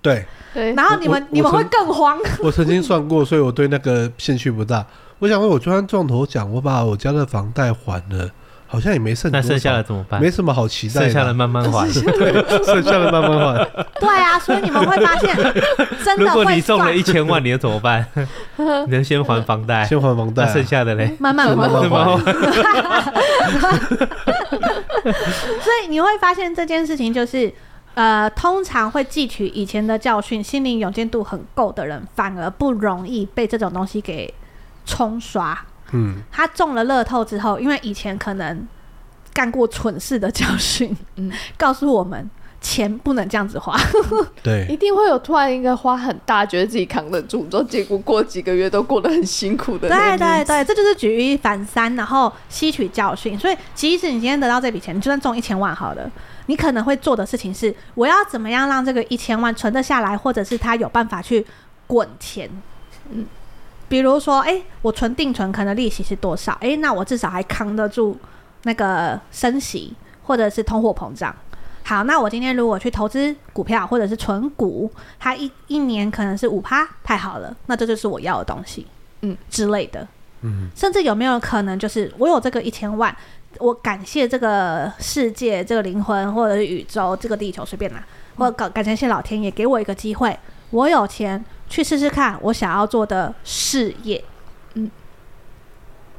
[0.00, 2.18] 对对，然后你们你们会更慌。
[2.42, 4.84] 我曾经算过，所以我对那个兴趣不大。
[5.18, 8.28] 我想问，我就算撞头奖，我把我家的房贷还了。
[8.72, 10.18] 好像也没剩，那剩下的怎么办？
[10.18, 11.86] 没什么好期待，剩下的慢慢还。
[11.92, 13.84] 对，剩下的慢慢还。
[14.00, 15.36] 对啊，所以你们会发现，
[16.02, 16.24] 真的会。
[16.24, 18.06] 如果你中了一千万，你要怎么办？
[18.56, 21.54] 你能先还房贷，先还房贷，剩下的嘞，慢慢还。
[21.54, 22.18] 慢慢还。
[25.04, 27.52] 所以你会发现这件事情就是，
[27.92, 34.32] 呃，通常会汲取以前的教训，心灵勇健度很够的人，反而不容易被这种东西给
[34.86, 35.58] 冲刷。
[35.92, 38.66] 嗯，他中了乐透之后，因为以前可能
[39.32, 42.28] 干过蠢事的教训，嗯，告诉我们
[42.60, 43.76] 钱不能这样子花。
[44.42, 49.88] 对，一定会有突然一个花很大，觉得自己扛得住，之后结果过几个月都过得很辛苦的。
[49.88, 53.38] 对对对，这就是举一反三，然后吸取教训。
[53.38, 56.10] 所以，即使你今天得到这笔钱，你就算中一千万好了，
[56.46, 61.44] 你可能会做的事情是：我要怎么样让这个一千万存得下来，或者是他有办法去
[61.86, 62.48] 滚钱。
[63.10, 63.26] 嗯。
[63.92, 66.52] 比如说，哎、欸，我存定存可能利息是多少？
[66.62, 68.16] 哎、欸，那我至少还扛得住
[68.62, 71.36] 那个升息或者是通货膨胀。
[71.84, 78.86] 好，那我今天如果去投资股票或者是存股，它一一年可能是五趴，太好了，那这就是我要的东西，
[79.20, 80.08] 嗯之类的，
[80.40, 83.14] 嗯，甚至有没有可能就是我有这个一千万，
[83.58, 88.02] 我感谢这个世界、这个灵魂或者是宇宙、这个地球随便拿，
[88.36, 90.34] 或者感感谢老天爷给我一个机会，
[90.70, 91.44] 我有钱。
[91.72, 94.22] 去试试看我想要做的事业，
[94.74, 94.90] 嗯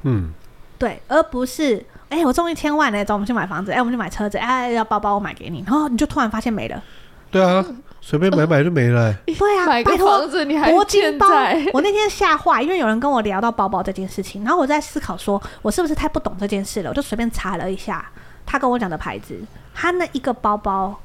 [0.02, 0.32] 嗯，
[0.80, 1.78] 对，而不是
[2.10, 6.82] 哎、欸，我中一千万呢，走，我们去买房子，哎、欸，我们去买车子，哎，要包包我买给你，然后你就突然发现没了。
[7.30, 7.64] 对啊，
[8.02, 9.18] 随便买买就没了、欸。
[9.38, 11.64] 对啊，买个房子你还欠债。
[11.72, 16.90] 我那天吓坏，因为有人跟我聊到包包这件事情，然后我在思考说，我是不是太不懂这件事了？
[16.90, 18.04] 我就随便查了一下
[18.44, 19.40] 他跟我讲的牌子，
[19.76, 21.00] 他那一个包包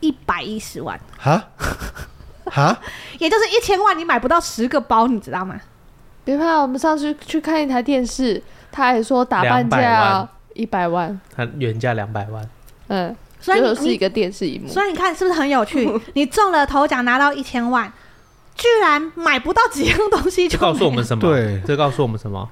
[0.00, 1.42] 一百一十万，哈
[2.56, 2.80] 哈，
[3.18, 5.60] 也就是一千万，你买不到十个包，你知道吗？
[6.24, 8.42] 别怕，我们上次去看一台电视，
[8.72, 12.42] 他还说打半价一百万，他原价两百万，
[12.88, 14.68] 嗯，所以你就是一个电视荧幕。
[14.68, 15.86] 所以你看是不是很有趣？
[16.14, 17.92] 你中了头奖拿到一千万，
[18.54, 21.20] 居然买不到几样东西就这告诉我们什么？
[21.20, 22.48] 对这告诉我们什么？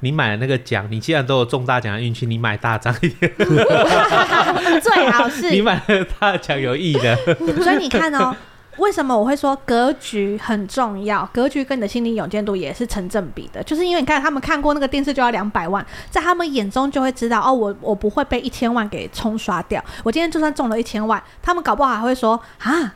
[0.00, 3.32] 你买了那个奖，你既然都有中大奖的运气，你买大张一点，
[4.82, 7.16] 最好是 你买了大奖有意义的。
[7.62, 8.36] 所以你看哦，
[8.78, 11.28] 为什么我会说格局很重要？
[11.32, 19.82] 格局跟你的心理勇健度也是成正比的，就是因为你看他们看过那个电视就要两百万，在他们眼中就会知道哦，我我不会被一千万给冲刷掉。
[20.02, 22.94] 我今天就算中了一千万，他们搞不好还会说啊，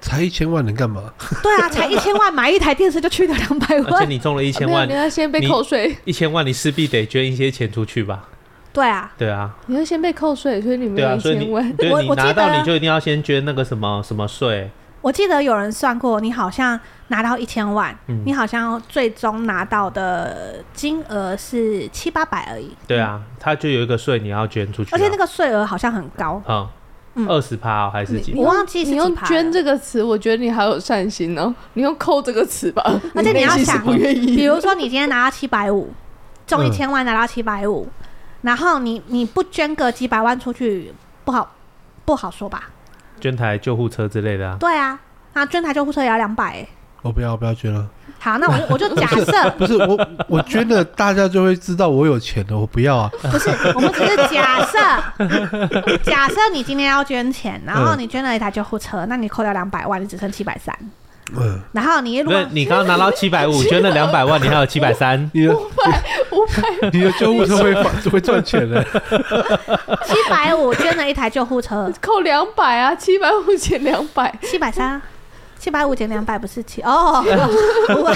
[0.00, 1.12] 才一千万能干嘛？
[1.42, 8.24] 对啊，才一千万买一台电视就去了两百万而且万，你中了一千万你，要先被扣税，一千万你势必得捐一些钱出去吧？
[8.72, 11.72] 对啊，对啊，你要先被扣税，所以你没有一千万。
[11.72, 14.70] 对你我拿到你就一定要先捐那个什么什么税。
[15.00, 18.22] 我记得有人算过，你好像拿到一千万，嗯。
[18.26, 26.68] 你好像最终拿到的金额是七八百而已，对啊，他就有一个税你要捐出去啊，而且那个税额好像很高，嗯。
[27.14, 27.26] 嗯。
[27.28, 28.34] 二十趴还是几？
[28.34, 31.52] 我忘记是你用捐这个词，我觉得你好有善心哦。
[31.74, 32.82] 你用扣这个词吧，
[33.14, 34.36] 而且你要想不愿意。
[34.36, 35.92] 比如说你今天拿到七百五，
[36.46, 37.88] 中一嗯千万拿到七百五，
[38.42, 40.92] 然后你你不捐个几百万出去，
[41.24, 41.54] 不好
[42.04, 42.70] 不好说吧？
[43.20, 44.56] 捐台救护车之类的啊。
[44.58, 44.98] 对啊，
[45.34, 46.66] 那捐台救护车也要两百哎。
[47.02, 47.86] 我不要，我不要捐了。
[48.18, 52.58] 好，那我就我就假设 不是我，我捐了，大家就会知道我有钱了。
[52.58, 53.08] 我不要啊。
[53.30, 54.78] 不是，我们只是假设，
[56.02, 60.76] 假设你今天要捐钱，然后你捐了一台救护车，那你扣掉两百万，你只剩七百三。
[61.36, 67.74] 嗯，然后你如果你刚刚拿到 七百五，捐了两百万，你还有七百三，你的五百，你的救护车会
[68.10, 68.82] 会赚钱的。
[70.04, 75.00] 七百五捐了一台救护车， 扣两百啊，七百五减两百，七百三，
[75.58, 77.22] 七百五减两百不是七哦，
[77.96, 78.14] 五百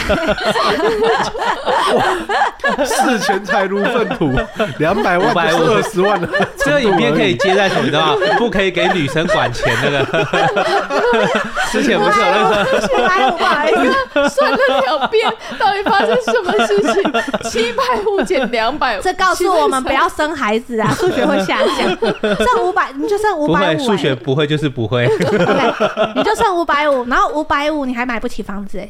[2.84, 4.30] 视钱财如粪土，
[4.78, 6.28] 两百万不是550二十万的。
[6.56, 7.82] 这个影片可以接在什么？
[7.82, 8.22] 你知道吗？
[8.38, 10.02] 不可以给女生管钱那个。
[11.72, 17.50] 之前不是有那个七百五，不好意思，算了两遍，到底发生什么事情？
[17.50, 21.88] 七百五减两百，这告诉我们不要生孩子啊， 数学会下降，
[22.36, 25.06] 剩五百你就剩五，百五，数学不会就是不会。
[25.16, 28.88] OK，你就剩五百五，然后五百五你还买不起房子哎，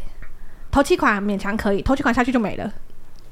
[0.70, 2.72] 头期款勉强可以，头期款下去就没了，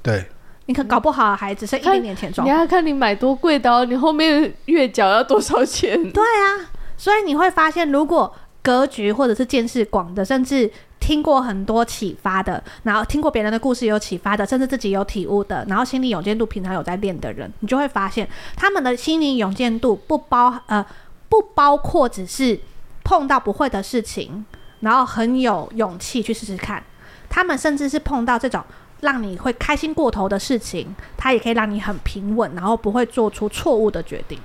[0.02, 0.26] 对，
[0.66, 2.50] 你可搞不好还只剩一点点钱装你。
[2.50, 5.96] 要看你买多贵的哦，你后面月缴要多少钱？
[6.12, 10.70] 对啊，所以你会发现，如果格局或者是见识广的，甚至
[11.00, 20.84] 听过很多启发的，然后听过别人的故事有启发的，甚至自己有体悟的，然后心理勇健度平常有在练的人，你就会发现他们的心理勇健度不包呃
[21.30, 22.60] 不包括只是
[23.02, 24.44] 碰到不会的事情，
[24.80, 26.82] 然后很有勇气去试试看。
[27.28, 28.62] 他们甚至是碰到这种
[29.00, 34.38] 让你会开心过头的事情，它也可以让你很平稳，然后不会做出错误的决定。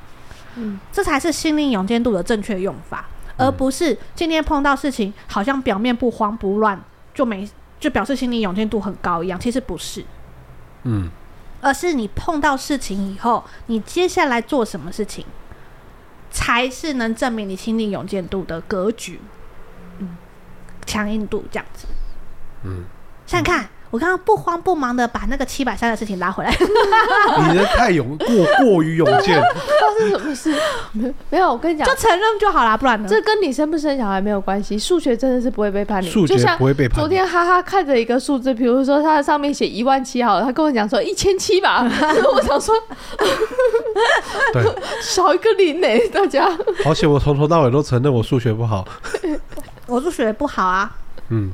[0.56, 6.82] 嗯，这才是心灵勇健度的正确用法，而不是今天碰到事情好像表面不慌不乱
[7.14, 7.46] 就没
[7.80, 10.06] 就表示心灵勇健度很高一样，其实不是，
[10.84, 11.10] 嗯，
[11.60, 15.26] 而是你碰到事情以后，你接下来做什么事情，
[16.32, 19.35] 才是能证明你心灵勇健度的格局，嗯，
[20.86, 21.86] 强硬度这样子，
[22.64, 22.84] 嗯，
[23.26, 23.70] 想想看。
[23.92, 26.52] 我刚刚不慌不忙的把那个七百三的事情拉回来，
[27.50, 30.54] 你的太勇过过于勇健，发生什么事？
[30.92, 33.08] 没没有，我跟你讲就，承认就好啦，不然呢？
[33.08, 34.78] 这跟你生不生小孩没有关系。
[34.78, 41.82] 数学真的是不会背叛你，数学就像不会背叛昨天哈哈看着一个数字，比如说它上面写一万七好了，他跟我讲说一千七吧，
[42.34, 42.76] 我想说
[44.52, 44.64] 对，
[45.02, 46.50] 少一个零呢、大家。
[46.86, 48.86] 而且我从头到尾都承认我数学不好，
[49.88, 50.96] 我数学不好啊，
[51.30, 51.52] 嗯，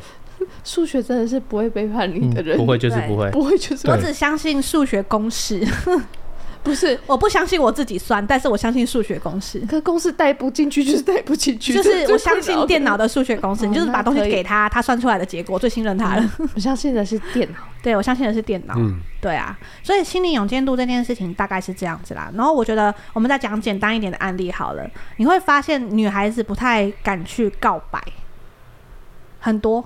[0.64, 3.30] 数学真的是不会背叛你的人，不会就是不会。
[3.32, 5.66] 不会就是我只相信数学公式，
[6.64, 7.00] 不是。
[7.08, 9.60] 我不相信我自己算，但是我相信数学公式。
[9.68, 16.32] 可公式带不进去就是带不进去，就是我相信电脑的，数学公式，哦你就是把东西给他，他算出来的结果，最信任他了。
[16.56, 17.58] 我相信的是电脑。
[17.84, 18.76] 对，我相信的是电脑。
[18.78, 22.32] 嗯，对啊，所以心理勇健度这件事情大概是这样子啦。
[22.36, 28.00] 然后我觉得我们再讲简单一点的案例好了，你会发现女孩子不太敢去告白，
[29.42, 29.84] 很多。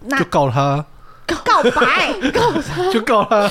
[0.00, 0.84] 那就告他，
[1.44, 3.48] 告白 告他就告他，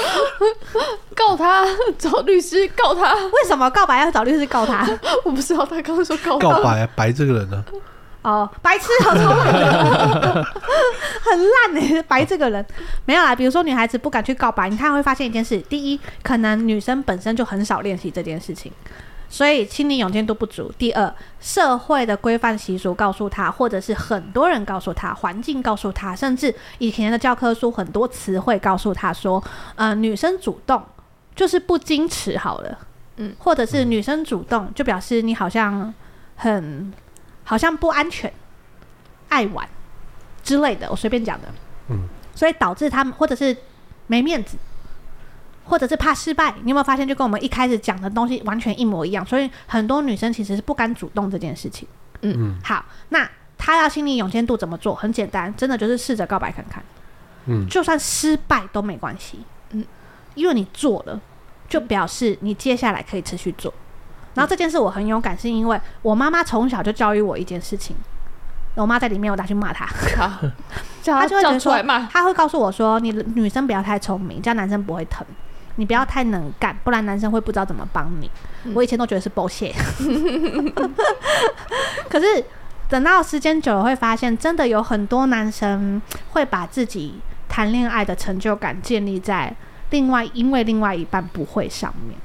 [1.15, 1.65] 告他，
[1.97, 3.13] 找律师告他。
[3.13, 4.85] 为什么告白要找律师告他？
[5.23, 7.63] 我不知道他刚刚说告他告白白这个人呢？
[8.23, 10.45] 哦，白痴，好聪明的，
[11.23, 12.63] 很烂哎、白这个人
[13.05, 13.35] 没有啦。
[13.35, 18.71] 比如说女孩子不敢去告白，你看会发现一件事：第一，可能女生本身就很少练习这件事情。
[19.31, 20.69] 所以心理勇健度不足。
[20.77, 29.41] 第二，社会的规范习俗告诉他，或者是很多人告诉他，环境告诉他，甚至以前的教科书很多词汇告诉他说，
[29.75, 30.83] 呃，女生主动
[31.33, 32.77] 就是不矜持好了，
[33.15, 35.93] 嗯，或者是女生主动就表示你好像
[36.35, 36.91] 很
[37.45, 38.31] 好像不安全、
[39.29, 39.65] 爱玩
[40.43, 41.47] 之类的，我随便讲的，
[41.87, 43.55] 嗯，所以导致他们或者是
[44.07, 44.57] 没面子。
[45.63, 49.25] 或者是怕失败，你有没有发现，就跟我们一开始讲的东西完全一模一样？
[49.25, 51.87] 所以很多女生其实是不敢主动这件事情。
[52.21, 52.59] 嗯嗯。
[52.63, 54.93] 好，那她要心理勇健度怎么做？
[54.93, 56.83] 很简单，真的就是试着告白看看。
[57.45, 57.67] 嗯。
[57.69, 59.39] 就算失败都没关系。
[59.71, 59.85] 嗯。
[60.35, 61.19] 因为你做了，
[61.69, 63.73] 就表示你接下来可以持续做。
[64.33, 67.95] 然后这件事我很勇敢，是因为我妈妈从小就教育我一件事情。
[68.75, 69.85] 我妈在里面，我打去骂她。
[70.17, 70.39] 好。
[71.03, 71.77] 她就会觉得说，
[72.09, 75.25] 她会告诉我说：“你女生不要太聪明，这样男生不会疼。”
[75.81, 78.29] 你不要太能干，不然男生会不知道怎么帮你。
[78.65, 79.73] 嗯、我以前都觉得是 bullshit，
[82.07, 82.45] 可是
[82.87, 85.99] 等到时间久了，会发现真的有很多男生
[86.33, 87.15] 会把自己
[87.49, 89.51] 谈恋爱的成就感建立在
[89.89, 92.15] 另外，因为另外一半不会上面，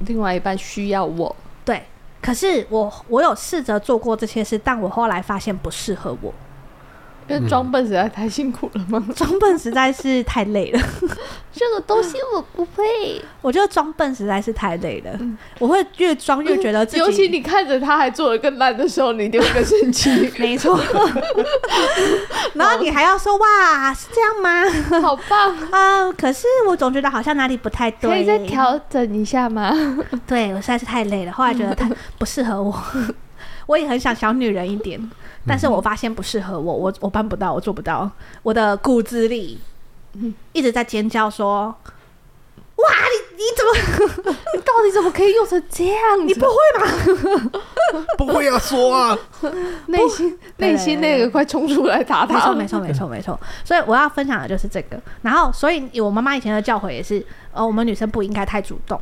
[0.00, 1.36] 另外一半需要我。
[1.64, 1.84] 对，
[2.20, 6.34] 可是我我有试着做过这些事，但我后来发现不适合我。
[7.28, 9.04] 因为装笨实在太辛苦了吗？
[9.16, 10.80] 装笨实在是太累了，
[11.52, 13.20] 这个东西我不配。
[13.40, 15.18] 我觉得装笨实在是太累了，
[15.58, 16.98] 我会越装越觉得 自己。
[16.98, 20.30] 尤其你看着他还做的更烂的时候，你一定会更生气。
[20.38, 20.78] 没错。
[22.54, 25.00] 然后你还要说哇，是这样吗？
[25.00, 26.12] 好棒啊！
[26.12, 29.72] 可是我总觉得好像哪里不太对，可以再调整一下吗？
[30.26, 32.74] 对，我实在是太累了，后来觉得他不适合我。
[33.66, 35.00] 我也很想小女人一点。
[35.46, 38.10] 但是我发现不适合我，我我办不到，我做不到，
[38.42, 39.58] 我的骨子里
[40.52, 41.66] 一直在尖叫说
[42.76, 46.26] ：“哇，你你怎么， 你到底怎么可以用成这样？
[46.26, 47.60] 你不会吧？
[48.16, 49.16] 不会要说啊，
[49.86, 52.34] 内心内心那个快冲出来打他！
[52.34, 53.38] 没错没错没错没错。
[53.64, 55.00] 所以我要分享的就是这个。
[55.22, 59.00] 然后，所以我妈妈以前的教诲也是，呃，我们女生不应该太主动。”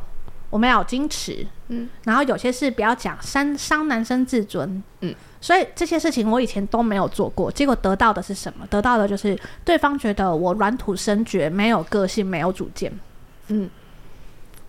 [0.49, 5.11] 我们要有矜持，嗯，然后有些事不要讲伤伤男生自尊，嗯，
[5.43, 8.65] 所以这些事情我以前都没有做过，结果得到的是什么？
[8.67, 12.89] 得到的就是对方觉得我软土生绝，没有个性，没有主见，
[13.49, 13.69] 嗯。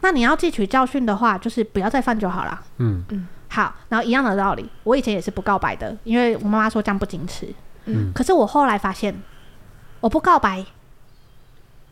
[0.01, 3.29] 那你要汲取教训的话，就是不要再犯就好了，嗯嗯。
[3.49, 7.47] 好，然后一样的道理，我以前也是不告白的，因为我妈妈说这样不矜持，
[7.85, 8.13] 嗯。
[8.13, 9.15] 可是我后来发现，
[10.01, 10.67] 我不告白。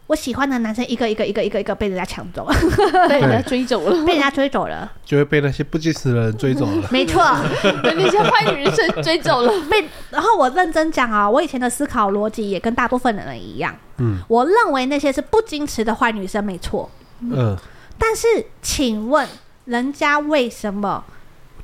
[0.09, 2.55] 我喜欢的男生一个一个一个一个一个被人家抢走了，
[3.09, 6.89] 被人家追走了，被人家追走了，就会被那些不矜持的人追走了。
[6.93, 7.25] 没错，
[7.83, 9.53] 被那些坏女人追走了。
[9.71, 13.75] 被然后我认真讲啊，我以前的思考逻辑也跟大部分的人一样。
[13.99, 16.91] 嗯，我认为那些是不矜持的坏女生没错。
[17.21, 17.57] 嗯，
[17.97, 18.27] 但是
[18.61, 19.27] 请问
[19.65, 21.03] 人家为什么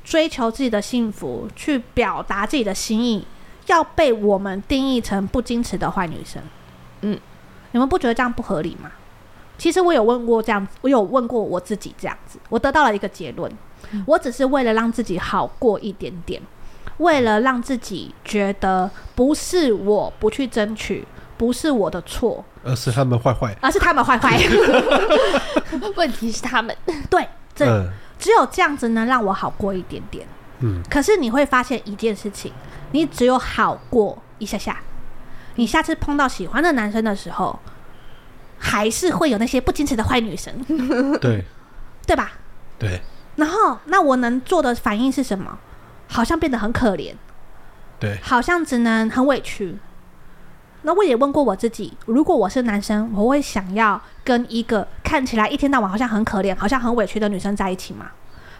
[0.03, 3.27] 追求自己的幸福，去表达自己的心意，
[3.67, 6.41] 要被我们定义成不矜持的坏女生？
[7.01, 7.19] 嗯。
[7.71, 8.91] 你们不觉得这样不合理吗？
[9.57, 13.51] 其实我有问过这样子，我有问过我自己这样子，我得到了一个结论。
[14.05, 16.41] 我只是为了让自己好过一点点，
[16.97, 21.05] 为了让自己觉得不是我不去争取，
[21.37, 24.37] 不是我的错，而是他们坏坏，而是他们坏坏。
[25.95, 26.75] 问题是他们
[27.09, 27.65] 对，这
[28.17, 30.27] 只有这样子能让我好过一点点。
[30.59, 32.51] 嗯，可是你会发现一件事情，
[32.91, 34.77] 你只有好过一下下。
[35.59, 37.59] 你下次碰到喜欢的男生的时候，
[38.57, 40.53] 还是会有那些不矜持的坏女生，
[41.19, 41.43] 对，
[42.07, 42.31] 对吧？
[42.79, 43.01] 对。
[43.35, 45.59] 然后，那我能做的反应是什么？
[46.07, 47.13] 好像变得很可怜，
[47.99, 49.77] 对，好像只能很委屈。
[50.83, 58.11] 那我也问过我自己，如果我是男生，我会想要跟一个看起来一天到晚好像很可怜、好像很委屈的女生在一起吗？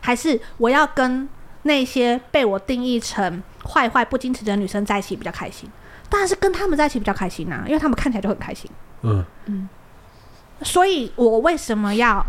[0.01, 1.29] 还是我要跟
[1.63, 5.69] 那些被我定义成坏坏、不矜持的女生在一起比较开心？
[6.09, 8.69] 当然是跟他们在一起比较开心呐、啊，因为他们看起来就很开心。
[9.03, 9.69] 嗯嗯，
[10.61, 12.25] 所以我为什么要？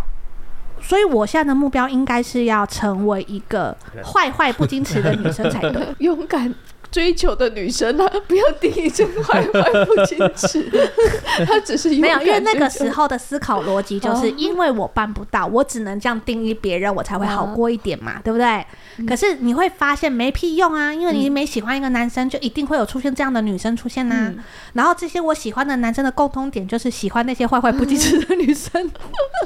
[0.83, 6.55] 所以我现在的目标应该是要成为一个坏坏不矜持的女生才对， 勇敢。
[6.91, 10.69] 追求的女生啊， 不要定义成坏坏不矜持，
[11.47, 18.67] 她只是没有，因为那个时候的思考逻辑就是因为我办不到，我只能这样定义别人，我才会好过一点嘛，对不对？
[19.07, 24.33] 可是你会发现没屁用啊，因为你每喜欢一个男生，就一定会有出现这样的女生出现呐。
[24.73, 28.91] 然后这些我喜欢的男生的共通点就是喜欢那些坏坏不矜持的女生，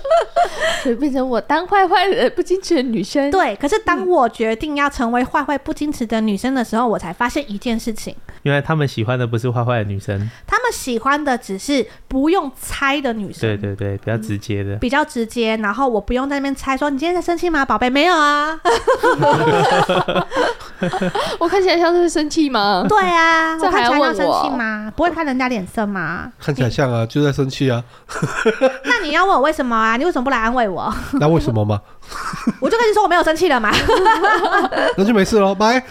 [0.82, 3.30] 所以变成我当坏坏的不矜持的女生。
[3.30, 7.33] 对，可是当我决定要成为坏坏不矜持的女生的时候，我才发现。
[7.34, 10.16] 这一件事情，原来他们喜欢的不是坏坏的女生，
[10.46, 13.40] 他们喜欢的只是不用猜的女生。
[13.40, 15.56] 对对对，比较直接的，比较直接。
[15.56, 17.90] 然后我不用在那边猜说你今天在生气吗，宝贝？
[17.90, 18.56] 没有啊。
[21.40, 22.84] 我看起来像是生气吗？
[22.88, 24.92] 对啊，我看起来像生气吗？
[24.94, 26.30] 不会看人家脸色吗？
[26.38, 27.82] 看起来像啊，就在生气啊。
[28.84, 29.96] 那你要问我为什么啊？
[29.96, 30.94] 你为什么不来安慰我？
[31.14, 31.80] 那为什么吗？
[32.60, 33.70] 我就跟你说我没有生气了嘛。
[34.96, 35.82] 那就没事喽，拜。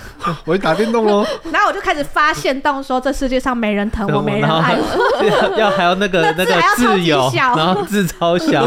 [0.46, 1.26] 我去打电动喽。
[1.52, 5.58] 然后我就开始发现，到说这世界上没人疼我，没人爱我。
[5.58, 8.66] 要还要那个那个字有，然后字超小，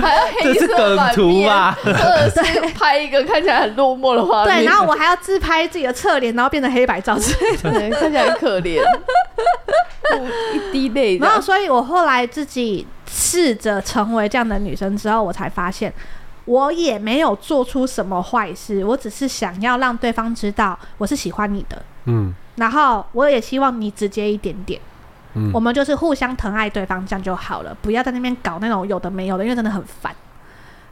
[0.00, 1.76] 还要黑色这是梗图吧？
[1.84, 4.56] 对，拍一个看起来很落寞的画面。
[4.58, 8.80] 对，然后我还要自拍自己的侧脸，然后变成黑白照之类的，看起来很可怜，
[10.54, 11.18] 一滴泪。
[11.18, 15.92] 然后，所以我后来自己试着成为这样的女生之后，我才发现。
[16.44, 24.80] 我也没有做出什么坏事，我只是想要让对方知道我是喜欢你的，嗯，然后我也希望你直接一点点，
[25.34, 30.12] 嗯，我们就是互相疼爱对方，这样就好了，不要在那边搞那种有的没有的，因为真的很烦。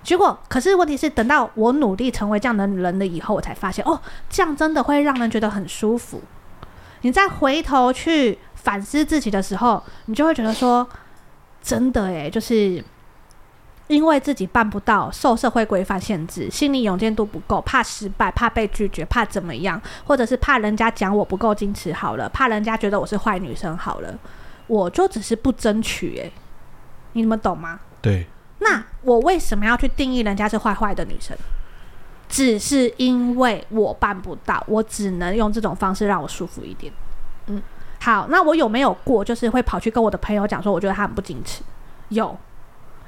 [0.04, 6.22] 结果，可是问题是，等到我努力成为这样的人了以后，我才发现，哦，这样真的会让人觉得很舒服。
[7.00, 10.88] 你再回头去反思自己的时候，你就会觉得说，
[11.60, 12.84] 真的诶，就是。
[13.90, 24.16] 因为自己办不到，受社会规范限制，心理勇健度不够，怕失败，怕被拒绝，怕怎么样，或者是怕人家讲我不够矜持，好了，怕人家觉得我是坏女生，好了，
[24.68, 26.32] 我就只是不争取，诶，
[27.14, 27.80] 你们懂吗？
[28.00, 28.28] 对。
[28.60, 31.36] 那我为什么要去定义人家是坏坏的女生？
[32.28, 36.92] 只是因为我办不到，我只能用这种方式让我舒服一点。
[37.46, 37.60] 嗯，
[38.00, 39.24] 好，那我有没有过？
[39.24, 41.64] 就是会跑去跟我的朋友讲说，我觉得他很不矜持，
[42.10, 42.38] 有，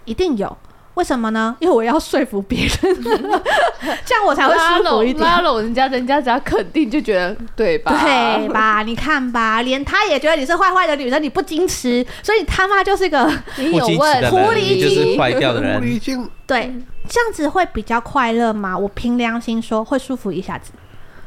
[0.06, 0.56] 一定有。
[0.94, 1.56] 为什么呢？
[1.58, 3.02] 因为我要说服别人，
[4.04, 5.24] 这样我才会舒服一点。
[5.24, 7.98] 拉拢人家，人家只要肯定就觉得对吧？
[8.02, 8.82] 对吧？
[8.84, 13.26] 你看吧，连他也觉得你是坏坏的女生，你不矜持，所以他妈就是个
[13.56, 15.80] 你有问狐狸精，就是坏掉的人。
[15.80, 16.70] 狐狸精，对，
[17.08, 18.76] 这样子会比较快乐吗？
[18.76, 20.72] 我凭良心说，会舒服一下子，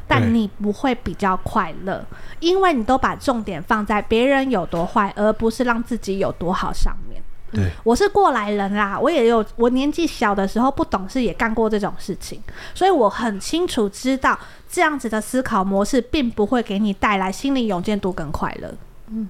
[0.07, 2.05] 但你不会比较快乐，
[2.39, 7.14] 因为你都把重点放在别人有多坏，而不是让自己有多好上面。
[7.55, 12.41] 对，我是过来人啦，我也有我年纪小的时候不懂事，也干过这种事情，
[12.73, 14.37] 所以我很清楚知道
[14.69, 18.73] 这样子的思考模式并不会给你带来心理勇健度跟快乐。
[19.07, 19.29] 嗯，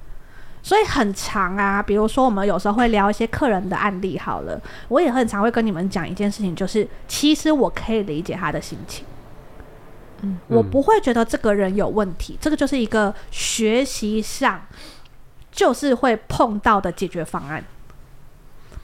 [0.63, 9.05] 所以很长啊，比如说我们有时候会聊一些客人的案例，好了，我也很常会跟你们讲一件事情，就是其实我可以理解他的心情，
[10.21, 14.61] 嗯，我不会觉得这个人有问题，这个就是一个学习上
[15.51, 17.63] 就是会碰到的解决方案。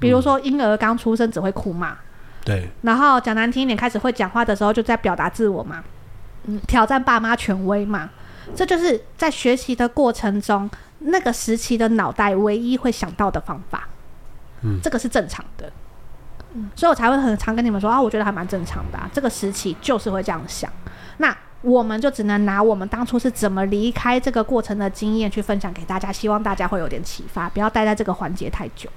[0.01, 1.99] 比如说，婴儿刚出生只会哭嘛，
[2.43, 2.67] 对。
[2.81, 5.83] 然后讲难听一点，开始会讲话的时候就在表达自我嘛，
[6.45, 8.09] 嗯，挑战爸妈权威嘛，
[8.55, 13.87] 这就是在学习的过程中那个时期的脑袋唯一会想到的方法，
[14.63, 15.71] 嗯，这个是正常的，
[16.55, 20.71] 嗯，所以我才会很常跟你们说啊，我觉得还蛮正常的啊，这个时期就是会这样想，
[21.17, 28.89] 那我们就只能拿我们当初是怎么离开这个过程的经验去分享给大家，希望大家会有点启发，不要待在这个环节太久。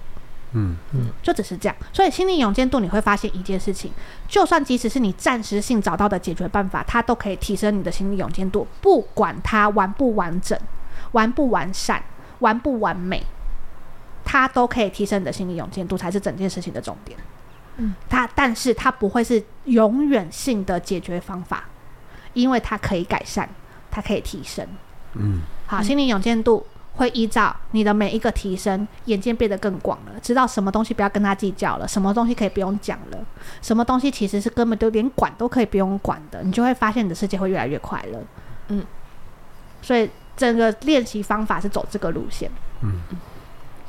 [0.54, 3.90] 嗯嗯，就只是这样，所以心理勇健度你会发现一件事情，
[4.28, 10.56] 就算即使是你暂时性找到的解决办法，它都可以提升你的心理勇健度，不管它完不完整、
[11.12, 12.02] 完不完善、
[12.38, 13.22] 完不完美，
[14.24, 17.18] 它都可以提升你的心理勇健度，才是整件事情的重点。
[17.78, 21.64] 嗯，它但是它不会是永远性的解决方法，
[22.32, 23.48] 因为它可以改善，
[23.90, 24.64] 它可以提升。
[25.14, 26.64] 嗯，好，心理勇健度。
[26.96, 33.18] 会依照你的每一个提升，眼界变得更广了，知道什么东西不要跟他计较了，什么东西可以不用讲了，
[33.60, 38.22] 什么东西其实是根本就连管都可以不用管的，你就会发现你的世界会越来越快乐。
[38.68, 38.84] 嗯，
[39.82, 42.48] 所以整个练习方法是走这个路线。
[42.82, 43.00] 嗯，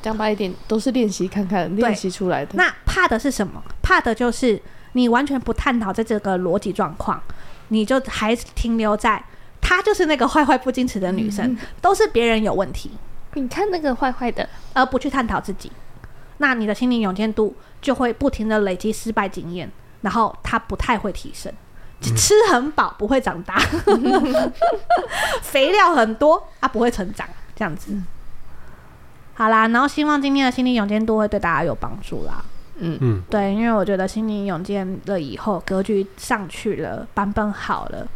[0.02, 2.54] 讲白一点，都是练习看看练习出来的。
[2.54, 3.62] 那怕的是什么？
[3.82, 4.60] 怕的就是
[4.94, 7.22] 你完全不探讨在这个逻辑状况，
[7.68, 9.22] 你就还停留在。
[9.60, 12.90] 她就是那个坏坏不矜持的女生，嗯、都是别人有问题。
[13.34, 15.70] 你看那个坏坏的，而不去探讨自己，
[16.38, 21.52] 那你的心理勇健度就会不停的累积失败经验，然后她不太会提升。
[22.00, 24.52] 吃很饱不会长大，嗯、
[25.42, 27.98] 肥料很多啊不会成长，这样子。
[29.34, 32.44] 好啦，然后希望今天的心理勇健度会对大家有帮助啦。
[32.78, 38.06] 嗯嗯，对，因为我觉得心理勇健了以后，格局上去了，版本好了。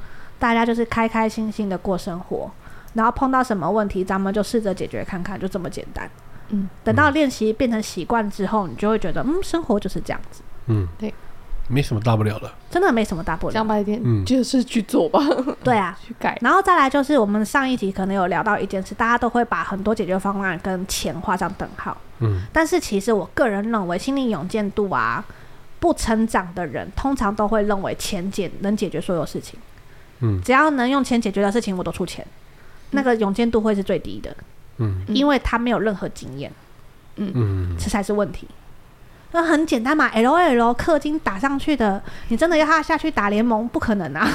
[0.40, 2.50] 大家就是开开心心的过生活，
[2.94, 6.10] 然后碰到什么问题，咱们就试着解决看看，就这么简单。
[6.48, 10.42] 嗯，等到练习变成习惯之后，你就会觉得，嗯，生活就是这样子。
[10.66, 11.14] 嗯，对。
[11.72, 12.50] 没什么大不了的。
[12.68, 13.54] 真的没什么大不了。
[13.54, 15.20] 讲白一点，嗯就是去做吧，
[15.62, 16.36] 对啊， 去改。
[16.40, 21.96] 然后再来就是我们上一集可能有聊到一件事，大家都会把很多解决方案跟钱画上等号。
[22.18, 25.24] 嗯，但是其实我个人认为，心理勇健度啊，
[25.78, 29.56] 不成长的人通常都会认为钱解能解决所有事情。
[30.20, 32.26] 嗯只要能用钱解决的事情，我都出钱。
[32.90, 34.34] 那个勇见度会是最低的，
[34.78, 36.50] 嗯因为他没有任何经验，
[37.16, 38.48] 嗯嗯，这才是问题。
[39.32, 44.28] 那很简单嘛，L L 氪金打上去的，你真的要他下去打联盟，不可能啊！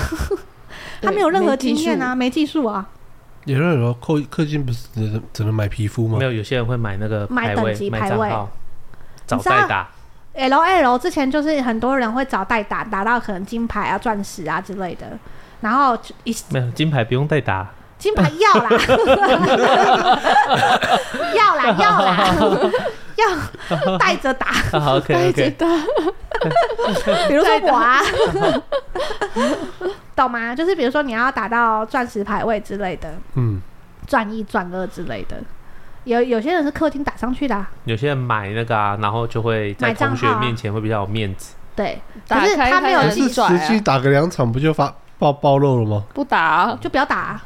[1.01, 2.87] 他没有任何经验啊，没技术啊。
[3.43, 6.23] 有人说氪氪金不是只能只能买皮肤吗没？
[6.23, 8.49] 有，有些人会买那个买等级排位账号，
[9.27, 9.89] 找你知道代打。
[10.33, 15.19] L L 之前就是很多人会找代打，打到可能金牌啊、钻石啊之类的，
[15.65, 17.65] 然后就一没有金牌不用再打，
[17.97, 18.69] 金牌要啦，
[21.33, 22.71] 要 啦要啦，
[23.15, 24.45] 要 带着打。
[24.79, 25.67] 好 OK，简单，
[27.27, 27.99] 比如说我啊，
[30.15, 30.53] 懂吗？
[30.53, 33.59] 就是比如说你要打到钻石排位之类的，嗯，
[34.05, 35.37] 钻一、钻二之类的，
[36.03, 41.55] 有有些人是氪金打上去的、啊，有些人买那个啊，然后就会在同学面前会比较有面子。
[41.75, 43.15] 对，打可是他没有可开开。
[43.15, 44.93] 技是术，很拽啊实际打个两场不就发
[45.31, 46.03] 暴暴露了吗？
[46.13, 47.43] 不打啊，就不要打、啊。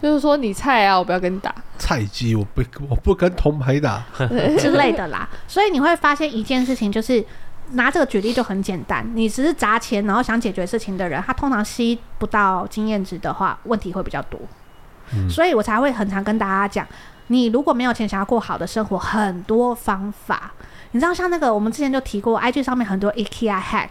[0.00, 1.54] 就是说你菜啊，我不要跟你打。
[1.78, 4.02] 菜鸡，我不我不跟铜牌打。
[4.58, 5.28] 之类的啦。
[5.46, 7.24] 所以你会发现一件事情，就是
[7.72, 9.06] 拿这个举例就很简单。
[9.14, 14.40] 你只是砸钱，然后想解决事情的人，他通常吸不到经验值的话，问题会比较多。
[15.14, 16.86] 嗯所以我才会很常跟大家讲，
[17.28, 20.52] 你如果没有钱，想要过好的生活，很多方法。
[20.92, 23.88] 你知道，像那个我们之前就提过，IG 上面很多 IKEA hack，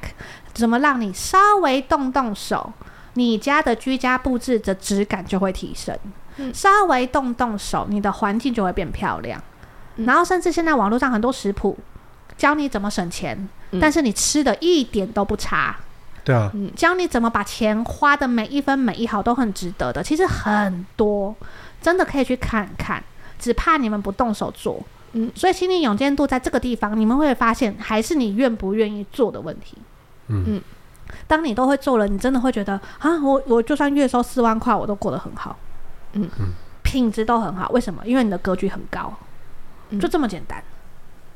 [0.54, 2.72] 怎么让你稍微动动手，
[3.14, 5.98] 你家的居家布置的质感就会提升。
[6.38, 9.42] 嗯稍微动动手，你的环境就会变漂亮。
[9.98, 11.78] 嗯然后甚至现在网络上很多食谱
[12.36, 15.76] 教你怎么省钱，嗯但是你吃的一点都不差，
[16.24, 20.02] 对啊，教你怎么把钱花的每一分每一毫都很值得的。
[20.02, 21.36] 其实很多
[21.82, 23.04] 真的可以去看看，
[23.38, 24.82] 只怕你们不动手做。
[25.12, 29.78] 嗯所以心理勇健度在这个地方，你们会发现还是你愿不愿意做的问题。
[30.30, 30.62] 嗯嗯
[31.28, 35.56] 当你都会做了，你真的会觉得啊，我我就算月收四万块，我都过得很好，
[36.14, 36.54] 嗯嗯，
[36.84, 37.70] 品质都很好。
[37.70, 38.02] 为什么？
[38.06, 39.14] 因为你的格局很高，
[39.90, 40.64] 嗯就这么简单。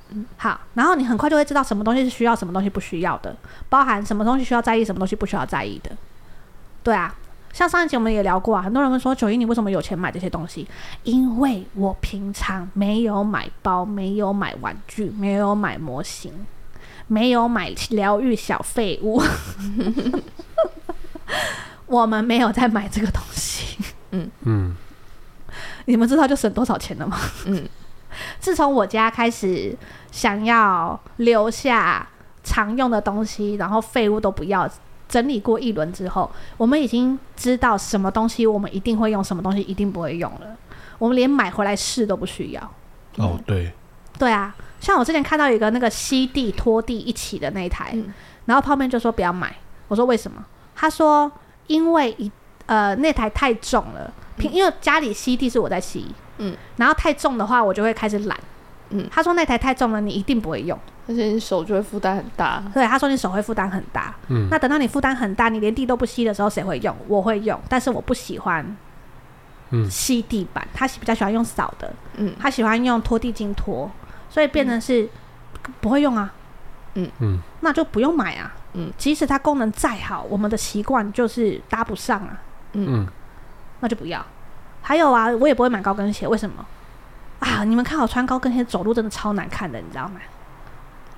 [0.09, 3.35] 嗯好，然后你很快就会知道什么东西是需要，什么东西不需要的，
[3.67, 5.91] 包含什么东西需要在意，什么东西不需要在意的。
[6.81, 7.13] 对啊，
[7.51, 10.65] 像上一集我们也聊过啊，很多人会说九一你为什么有钱买这些东西？
[11.03, 16.31] 因为我平常没有买包，没有买玩具，没有买模型，
[17.07, 19.21] 没有买疗愈小废物。
[21.87, 23.77] 我们没有在买这个东西，
[24.11, 24.75] 嗯嗯
[25.85, 27.17] 你们知道就省多少钱了吗？
[27.45, 27.65] 嗯，
[28.39, 29.73] 自从我家开始
[30.11, 32.05] 想要留下
[32.43, 34.69] 常用的东西，然后废物都不要，
[35.07, 40.57] 整理过一轮之后，我们已经知道什么东西我们一定会用，什么东西一定不会用了。
[40.97, 42.61] 我们连买回来试都不需要。
[43.15, 43.71] 哦对，
[44.19, 48.13] 对啊，像我之前看到有一个那个吸地拖地一起的那一台，嗯。
[48.45, 49.55] 然后泡面就说不要买，
[49.87, 50.45] 我说为什么？
[50.75, 51.29] 他说
[51.67, 52.31] 因为一
[52.65, 56.05] 呃那台太重了，平因为家里吸地是我在吸，
[56.37, 58.37] 嗯，然后太重的话我就会开始懒，
[58.91, 59.05] 嗯。
[59.11, 62.63] 他说那台太重了，你一定不会用，而且你手就会负担很大。
[62.73, 64.47] 对，他说你手会负担很大，嗯。
[64.49, 66.95] 那等到你负担很大，你连地都不吸的时候，谁会用？
[67.07, 68.77] 我会用，但是我不喜欢
[69.71, 69.89] 嗯。
[69.91, 72.33] 吸地板，他比较喜欢用扫的，嗯。
[72.39, 73.91] 他喜欢用拖地巾拖，
[74.29, 75.07] 所以变成是
[75.81, 76.33] 不会用啊，
[76.95, 78.53] 嗯嗯那就不用买啊。
[78.73, 82.37] 嗯，即使它功能再好，我们的习惯就是搭不上啊，
[82.73, 83.07] 嗯，
[83.79, 84.23] 那就不要。
[84.81, 86.65] 还有啊，我也不会买高跟鞋，为什么？
[87.39, 90.19] 啊，你们看我穿高跟鞋走路真的超难看的，你知道吗？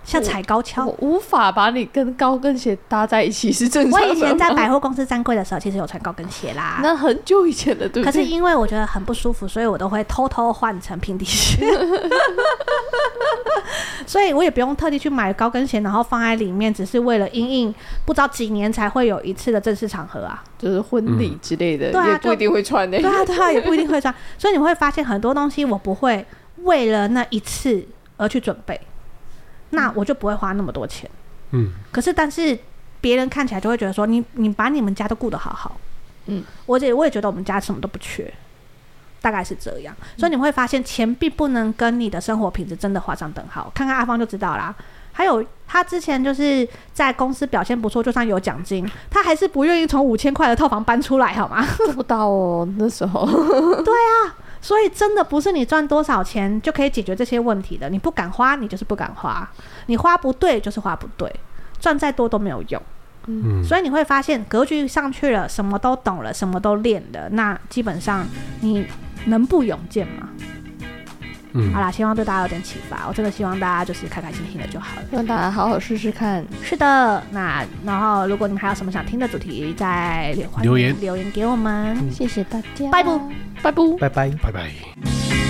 [0.04, 0.86] 像踩高跷。
[0.86, 4.08] 我无法把你跟高跟鞋搭在一起，是正常的。
[4.08, 6.80] 我以前在百货公司站柜的时候，其实有穿高跟鞋啦。
[6.84, 8.12] 那很久以前的，对不可？
[8.12, 11.64] 是因为我觉得很不舒服，所以我都会偷偷换成平底鞋。
[14.06, 17.74] 所以我也不用特地去买高跟鞋，然后放在里面，只是为了因应
[18.06, 20.44] 不知道几年才会有一次的正式场合啊。
[20.58, 24.14] 就是婚礼之类的，对啊也不一定会穿的、对啊，对啊，也不一定会穿。
[24.38, 26.26] 所以你会发现很多东西我不会
[26.64, 27.86] 为了那一次
[28.18, 28.80] 而去准备，
[29.70, 31.10] 那我就不会花那么多钱。
[31.52, 32.58] 嗯可是，但是
[33.00, 35.78] 别人看起来就会觉得说，你你把你们家都顾得好好，
[36.26, 38.32] 嗯，我也我也觉得我们家什么都不缺，
[39.22, 39.96] 大概是这样。
[40.18, 43.72] 所以你会发现，钱并不能跟你的生活品质真的画上等号。
[43.74, 44.74] 看看阿芳就知道啦。
[45.12, 51.66] 还有他之前就是在公司表现不错，就算有奖金，他还是不愿意从五千块的套房搬出来，好吗？
[51.76, 52.68] 做不到哦。
[52.78, 53.26] 那时候，
[53.84, 57.90] 对啊所以真的不是你赚多少钱就可以解决这些问题的。
[57.90, 59.46] 你不敢花，你就是不敢花；
[59.88, 61.34] 你花不对，就是花不对。
[61.80, 62.82] 赚再多都没有用。
[63.28, 68.26] 嗯，所以你会发现格局上去了，什么都懂了，什么都练了，那基本上
[68.62, 68.86] 你
[69.26, 70.30] 能不勇健吗？
[71.54, 73.08] 嗯，好啦，希望对大家有点启发。
[73.08, 75.02] 我真的希望大家就是开开心心的就好了。
[75.12, 76.46] 让大家好好试试看。
[76.64, 81.98] 是的，那然后如果你们还有什么想听的主题，再留留言留言给我们。
[82.12, 83.20] 谢谢大家，拜拜，
[83.64, 84.30] 拜拜，拜拜。
[84.44, 85.49] 拜拜。